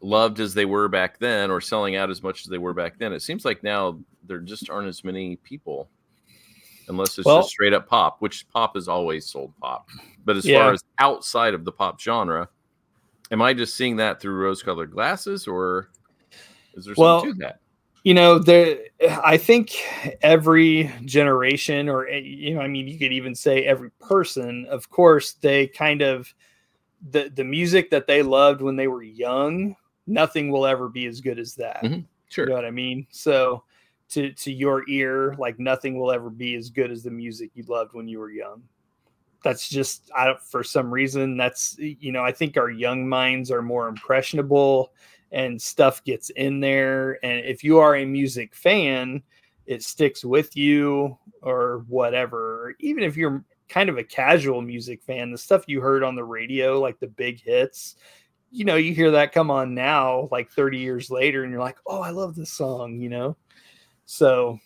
[0.00, 2.98] loved as they were back then or selling out as much as they were back
[2.98, 5.88] then it seems like now there just aren't as many people
[6.88, 9.88] unless it's well, just straight up pop which pop has always sold pop
[10.24, 10.58] but as yeah.
[10.58, 12.48] far as outside of the pop genre
[13.30, 15.88] am i just seeing that through rose colored glasses or
[16.74, 17.60] is there well, something to that
[18.04, 18.78] you know there
[19.24, 19.72] i think
[20.22, 24.88] every generation or eh, you know i mean you could even say every person of
[24.88, 26.32] course they kind of
[27.10, 29.74] the the music that they loved when they were young
[30.06, 31.82] nothing will ever be as good as that.
[31.82, 32.00] Mm-hmm.
[32.28, 32.44] sure.
[32.44, 33.06] You know what i mean?
[33.10, 33.64] So
[34.10, 37.64] to to your ear like nothing will ever be as good as the music you
[37.64, 38.62] loved when you were young.
[39.42, 43.50] That's just I don't, for some reason that's you know I think our young minds
[43.50, 44.92] are more impressionable
[45.34, 47.18] and stuff gets in there.
[47.24, 49.20] And if you are a music fan,
[49.66, 52.76] it sticks with you or whatever.
[52.78, 56.22] Even if you're kind of a casual music fan, the stuff you heard on the
[56.22, 57.96] radio, like the big hits,
[58.52, 61.78] you know, you hear that come on now, like 30 years later, and you're like,
[61.84, 63.36] oh, I love this song, you know?
[64.06, 64.60] So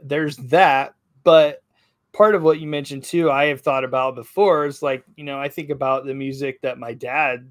[0.00, 0.94] there's that.
[1.24, 1.64] But
[2.12, 5.40] part of what you mentioned too, I have thought about before is like, you know,
[5.40, 7.50] I think about the music that my dad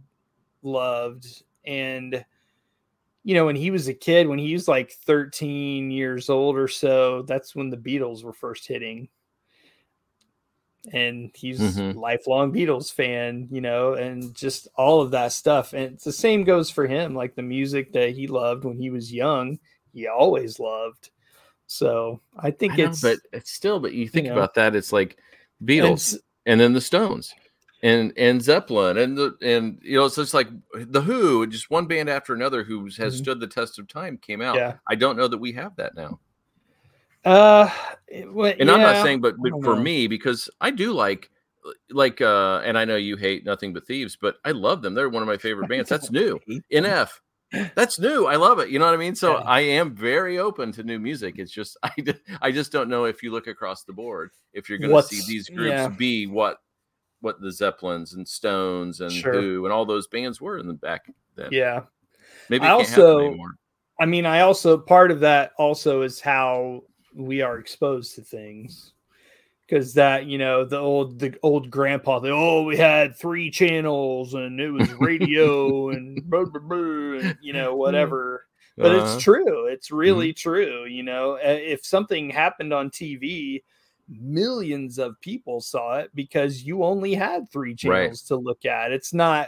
[0.63, 2.23] loved and
[3.23, 6.67] you know, when he was a kid, when he was like 13 years old or
[6.67, 9.09] so, that's when the Beatles were first hitting.
[10.91, 11.97] And he's mm-hmm.
[11.99, 15.73] lifelong Beatles fan, you know, and just all of that stuff.
[15.73, 17.13] And it's the same goes for him.
[17.13, 19.59] Like the music that he loved when he was young,
[19.93, 21.11] he always loved.
[21.67, 24.55] So I think I it's know, but it's still, but you think you know, about
[24.55, 25.19] that, it's like
[25.63, 27.35] Beatles and, and then the Stones
[27.83, 31.69] and and Zeppelin and the and you know so it's just like the Who, just
[31.69, 33.09] one band after another who has mm-hmm.
[33.09, 34.55] stood the test of time came out.
[34.55, 34.75] Yeah.
[34.87, 36.19] I don't know that we have that now.
[37.23, 37.69] Uh,
[38.27, 39.81] well, and yeah, I'm not saying, but, but for know.
[39.81, 41.29] me, because I do like
[41.91, 44.93] like uh and I know you hate nothing but thieves, but I love them.
[44.93, 45.89] They're one of my favorite bands.
[45.89, 46.39] That's new.
[46.73, 47.09] NF.
[47.75, 48.27] That's new.
[48.27, 48.69] I love it.
[48.69, 49.13] You know what I mean?
[49.13, 49.43] So yeah.
[49.43, 51.35] I am very open to new music.
[51.37, 51.91] It's just I,
[52.41, 55.21] I just don't know if you look across the board if you're going to see
[55.27, 56.57] these groups be what
[57.21, 59.33] what the Zeppelins and Stones and sure.
[59.33, 61.05] Who and all those bands were in the back
[61.35, 61.49] then.
[61.51, 61.83] Yeah.
[62.49, 63.37] Maybe I also,
[63.99, 66.83] I mean, I also part of that also is how
[67.15, 68.93] we are exposed to things.
[69.67, 74.33] Because that, you know, the old the old grandpa, the oh, we had three channels
[74.33, 78.47] and it was radio and, blah, blah, blah, and you know, whatever.
[78.75, 79.15] But uh-huh.
[79.15, 79.67] it's true.
[79.67, 80.49] It's really mm-hmm.
[80.49, 80.85] true.
[80.85, 83.63] You know, if something happened on TV,
[84.11, 88.27] millions of people saw it because you only had three channels right.
[88.27, 88.91] to look at.
[88.91, 89.47] It's not,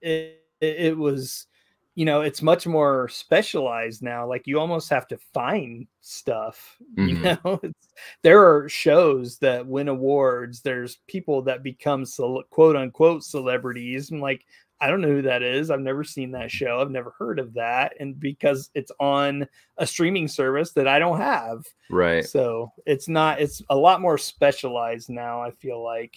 [0.00, 1.46] it, it was,
[1.94, 4.26] you know, it's much more specialized now.
[4.26, 7.08] Like you almost have to find stuff, mm-hmm.
[7.08, 7.88] you know, it's,
[8.22, 10.60] there are shows that win awards.
[10.60, 12.06] There's people that become
[12.50, 14.10] quote unquote celebrities.
[14.10, 14.44] And like,
[14.82, 15.70] I don't know who that is.
[15.70, 16.80] I've never seen that show.
[16.80, 17.94] I've never heard of that.
[18.00, 19.46] And because it's on
[19.78, 21.64] a streaming service that I don't have.
[21.88, 22.26] Right.
[22.26, 26.16] So it's not, it's a lot more specialized now, I feel like.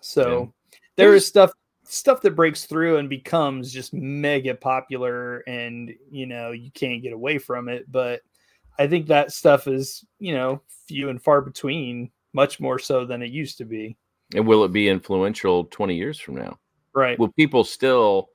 [0.00, 0.78] So yeah.
[0.96, 1.52] there is stuff
[1.84, 7.14] stuff that breaks through and becomes just mega popular and you know you can't get
[7.14, 8.20] away from it but
[8.78, 13.22] i think that stuff is you know few and far between much more so than
[13.22, 13.96] it used to be
[14.34, 16.58] and will it be influential 20 years from now
[16.94, 17.18] Right.
[17.18, 18.30] Will people still,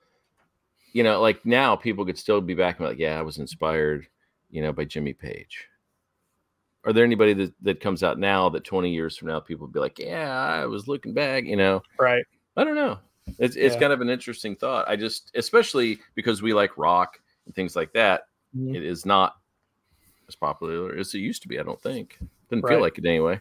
[0.94, 3.38] you know, like now people could still be back and be like, yeah, I was
[3.38, 4.08] inspired,
[4.50, 5.68] you know, by Jimmy Page.
[6.86, 9.80] Are there anybody that, that comes out now that 20 years from now people be
[9.80, 11.82] like, yeah, I was looking back, you know?
[12.00, 12.26] Right.
[12.58, 13.00] I don't know.
[13.40, 13.80] It's, it's yeah.
[13.80, 14.88] kind of an interesting thought.
[14.90, 18.24] I just, especially because we like rock and things like that,
[18.56, 18.76] mm-hmm.
[18.76, 19.36] it is not
[20.28, 21.60] as popular as it used to be.
[21.60, 22.20] I don't think.
[22.50, 22.74] Didn't right.
[22.74, 23.40] feel like it anyway.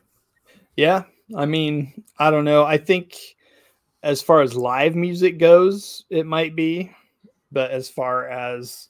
[0.76, 1.02] Yeah.
[1.36, 2.64] I mean, I don't know.
[2.64, 3.16] I think
[4.03, 6.92] as far as live music goes, it might be,
[7.50, 8.88] but as far as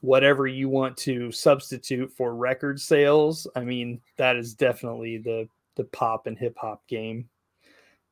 [0.00, 5.84] whatever you want to substitute for record sales, I mean, that is definitely the the
[5.84, 7.28] pop and hip hop game.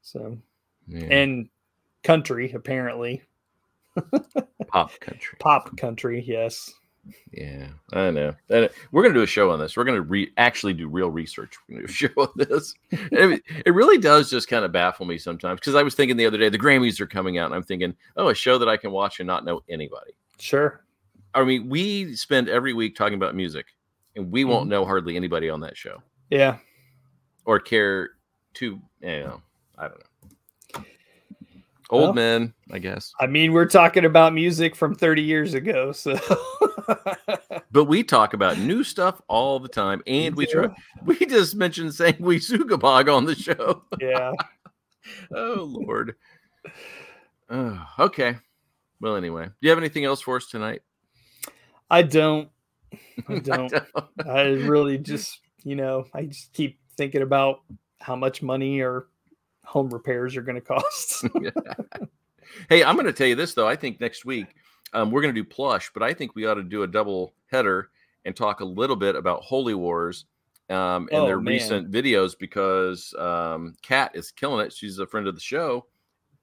[0.01, 0.36] So,
[0.88, 1.05] yeah.
[1.05, 1.49] and
[2.03, 3.22] country apparently.
[4.66, 5.36] pop country.
[5.38, 6.72] Pop country, yes.
[7.32, 8.34] Yeah, I know.
[8.48, 9.76] And we're going to do a show on this.
[9.76, 11.57] We're going to re- actually do real research.
[11.68, 12.74] We're going to do a show on this.
[12.90, 16.26] it, it really does just kind of baffle me sometimes because I was thinking the
[16.26, 18.76] other day the Grammys are coming out, and I'm thinking, oh, a show that I
[18.76, 20.12] can watch and not know anybody.
[20.38, 20.84] Sure.
[21.34, 23.66] I mean, we spend every week talking about music,
[24.16, 24.70] and we won't mm-hmm.
[24.70, 26.03] know hardly anybody on that show.
[26.30, 26.59] Yeah.
[27.44, 28.11] Or care
[28.55, 29.42] to, you know,
[29.78, 30.07] I don't know.
[31.93, 33.12] Old well, men, I guess.
[33.20, 36.18] I mean, we're talking about music from 30 years ago, so.
[37.70, 40.68] but we talk about new stuff all the time, and we try.
[41.05, 43.82] We just mentioned Sanguisugabogg on the show.
[44.01, 44.32] Yeah.
[45.34, 46.16] oh Lord.
[47.51, 48.38] Oh, okay.
[49.03, 50.80] Well, anyway, do you have anything else for us tonight?
[51.90, 52.49] I don't.
[53.28, 53.74] I don't.
[53.74, 54.28] I, don't.
[54.30, 57.61] I really just, you know, I just keep thinking about
[58.01, 59.09] how much money or
[59.72, 61.24] home repairs are going to cost.
[62.68, 63.66] hey, I'm going to tell you this though.
[63.66, 64.46] I think next week
[64.92, 67.32] um, we're going to do plush, but I think we ought to do a double
[67.50, 67.88] header
[68.26, 70.26] and talk a little bit about Holy Wars
[70.68, 71.54] um, and oh, their man.
[71.54, 74.74] recent videos because um, Kat is killing it.
[74.74, 75.86] She's a friend of the show,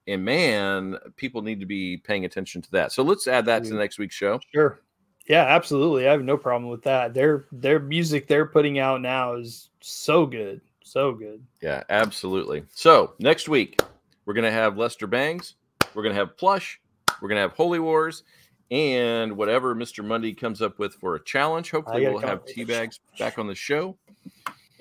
[0.07, 2.91] and man, people need to be paying attention to that.
[2.91, 4.39] So let's add that to the next week's show.
[4.51, 4.81] Sure.
[5.27, 6.07] Yeah, absolutely.
[6.07, 7.13] I have no problem with that.
[7.13, 10.61] Their their music they're putting out now is so good.
[10.89, 11.45] So good.
[11.61, 12.63] Yeah, absolutely.
[12.73, 13.79] So next week,
[14.25, 15.53] we're going to have Lester Bangs.
[15.93, 16.81] We're going to have Plush.
[17.21, 18.23] We're going to have Holy Wars.
[18.71, 20.03] And whatever Mr.
[20.03, 21.69] Mundy comes up with for a challenge.
[21.69, 23.97] Hopefully, we'll have tea bags back on the show.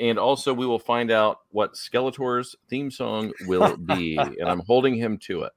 [0.00, 4.16] And also, we will find out what Skeletor's theme song will be.
[4.16, 5.48] and I'm holding him to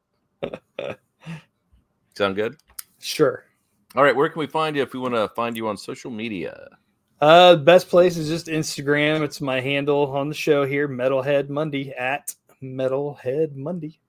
[0.41, 0.99] it.
[2.17, 2.57] Sound good?
[2.99, 3.45] Sure.
[3.95, 4.15] All right.
[4.15, 6.67] Where can we find you if we want to find you on social media?
[7.21, 9.21] Uh, best place is just Instagram.
[9.21, 13.99] It's my handle on the show here, Metalhead Mundy at Metalhead Mundy.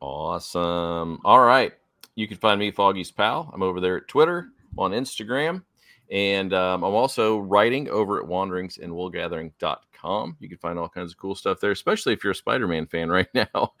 [0.00, 1.20] Awesome.
[1.22, 1.74] All right.
[2.14, 3.50] You can find me, Foggy's Pal.
[3.52, 4.48] I'm over there at Twitter,
[4.78, 5.62] on Instagram,
[6.10, 10.36] and um, I'm also writing over at wanderingsinwoolgathering.com.
[10.40, 12.86] You can find all kinds of cool stuff there, especially if you're a Spider Man
[12.86, 13.74] fan right now,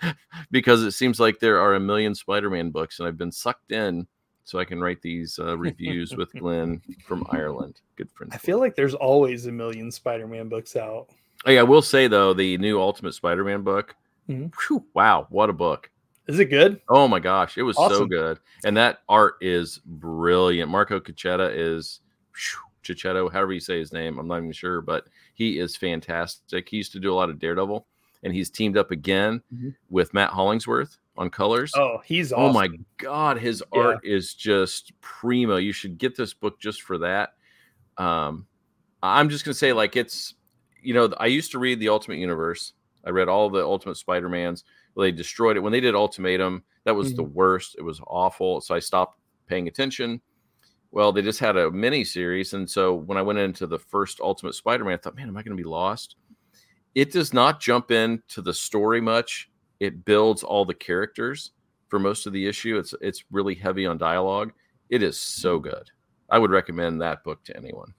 [0.50, 3.72] because it seems like there are a million Spider Man books, and I've been sucked
[3.72, 4.06] in
[4.48, 7.82] so I can write these uh, reviews with Glenn from Ireland.
[7.96, 8.32] Good friend.
[8.34, 11.08] I feel like there's always a million Spider-Man books out.
[11.44, 13.94] Oh, yeah, I will say though, the new Ultimate Spider-Man book.
[14.26, 14.46] Mm-hmm.
[14.66, 15.90] Whew, wow, what a book!
[16.28, 16.80] Is it good?
[16.88, 17.98] Oh my gosh, it was awesome.
[17.98, 20.70] so good, and that art is brilliant.
[20.70, 22.00] Marco Checchetto is
[22.82, 24.18] Checchetto, however you say his name.
[24.18, 26.70] I'm not even sure, but he is fantastic.
[26.70, 27.86] He used to do a lot of Daredevil,
[28.22, 29.70] and he's teamed up again mm-hmm.
[29.90, 31.72] with Matt Hollingsworth on colors.
[31.74, 32.44] Oh, he's awesome.
[32.44, 33.80] Oh my god, his yeah.
[33.80, 35.56] art is just primo.
[35.56, 37.30] You should get this book just for that.
[37.98, 38.46] Um,
[39.02, 40.34] I'm just gonna say like it's
[40.80, 42.72] you know I used to read the Ultimate Universe.
[43.04, 44.64] I read all the Ultimate Spider Mans.
[44.94, 46.62] Well, they destroyed it when they did Ultimatum.
[46.84, 47.16] That was mm-hmm.
[47.16, 47.74] the worst.
[47.76, 48.60] It was awful.
[48.60, 50.20] So I stopped paying attention.
[50.90, 54.20] Well, they just had a mini series, and so when I went into the first
[54.20, 56.16] Ultimate Spider Man, I thought, man, am I going to be lost?
[56.94, 59.50] It does not jump into the story much
[59.80, 61.52] it builds all the characters
[61.88, 62.78] for most of the issue.
[62.78, 64.52] It's it's really heavy on dialogue.
[64.90, 65.90] It is so good.
[66.30, 67.94] I would recommend that book to anyone.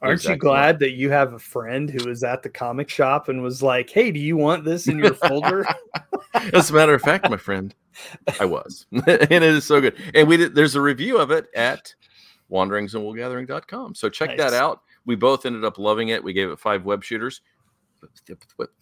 [0.00, 3.42] Aren't you glad that you have a friend who was at the comic shop and
[3.42, 5.66] was like, "Hey, do you want this in your folder?"
[6.52, 7.74] As a matter of fact, my friend,
[8.38, 9.96] I was, and it is so good.
[10.14, 10.54] And we did.
[10.54, 11.94] There's a review of it at
[12.50, 13.94] wanderingsinwoolgathering.com.
[13.94, 14.38] So check nice.
[14.38, 14.82] that out.
[15.04, 16.22] We both ended up loving it.
[16.22, 17.40] We gave it five web shooters.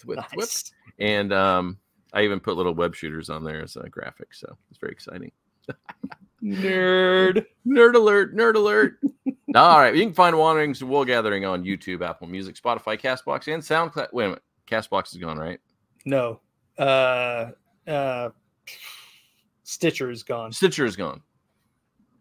[0.06, 0.72] Nice.
[0.98, 1.78] And um,
[2.16, 5.30] I even put little web shooters on there as a graphic, so it's very exciting.
[6.42, 8.98] nerd, nerd alert, nerd alert.
[9.54, 13.52] All right, you can find Wanderings and Wool Gathering on YouTube, Apple Music, Spotify, Castbox,
[13.52, 14.14] and SoundCloud.
[14.14, 15.60] Wait a minute, Castbox is gone, right?
[16.06, 16.40] No,
[16.78, 17.50] uh,
[17.86, 18.30] uh,
[19.64, 20.52] Stitcher is gone.
[20.52, 21.20] Stitcher is gone.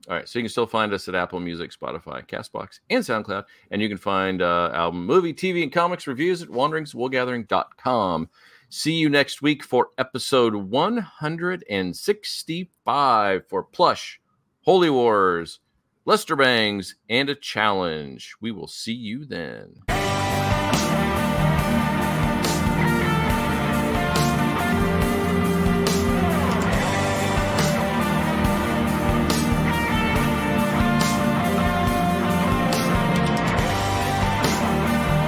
[0.10, 3.46] All right, so you can still find us at Apple Music, Spotify, Castbox, and SoundCloud.
[3.72, 8.30] And you can find uh, album, movie, TV, and comics reviews at wanderingswoolgathering.com.
[8.78, 14.20] See you next week for episode 165 for Plush,
[14.66, 15.62] Holy Wars,
[16.04, 18.36] Lester Bangs, and a challenge.
[18.42, 19.76] We will see you then.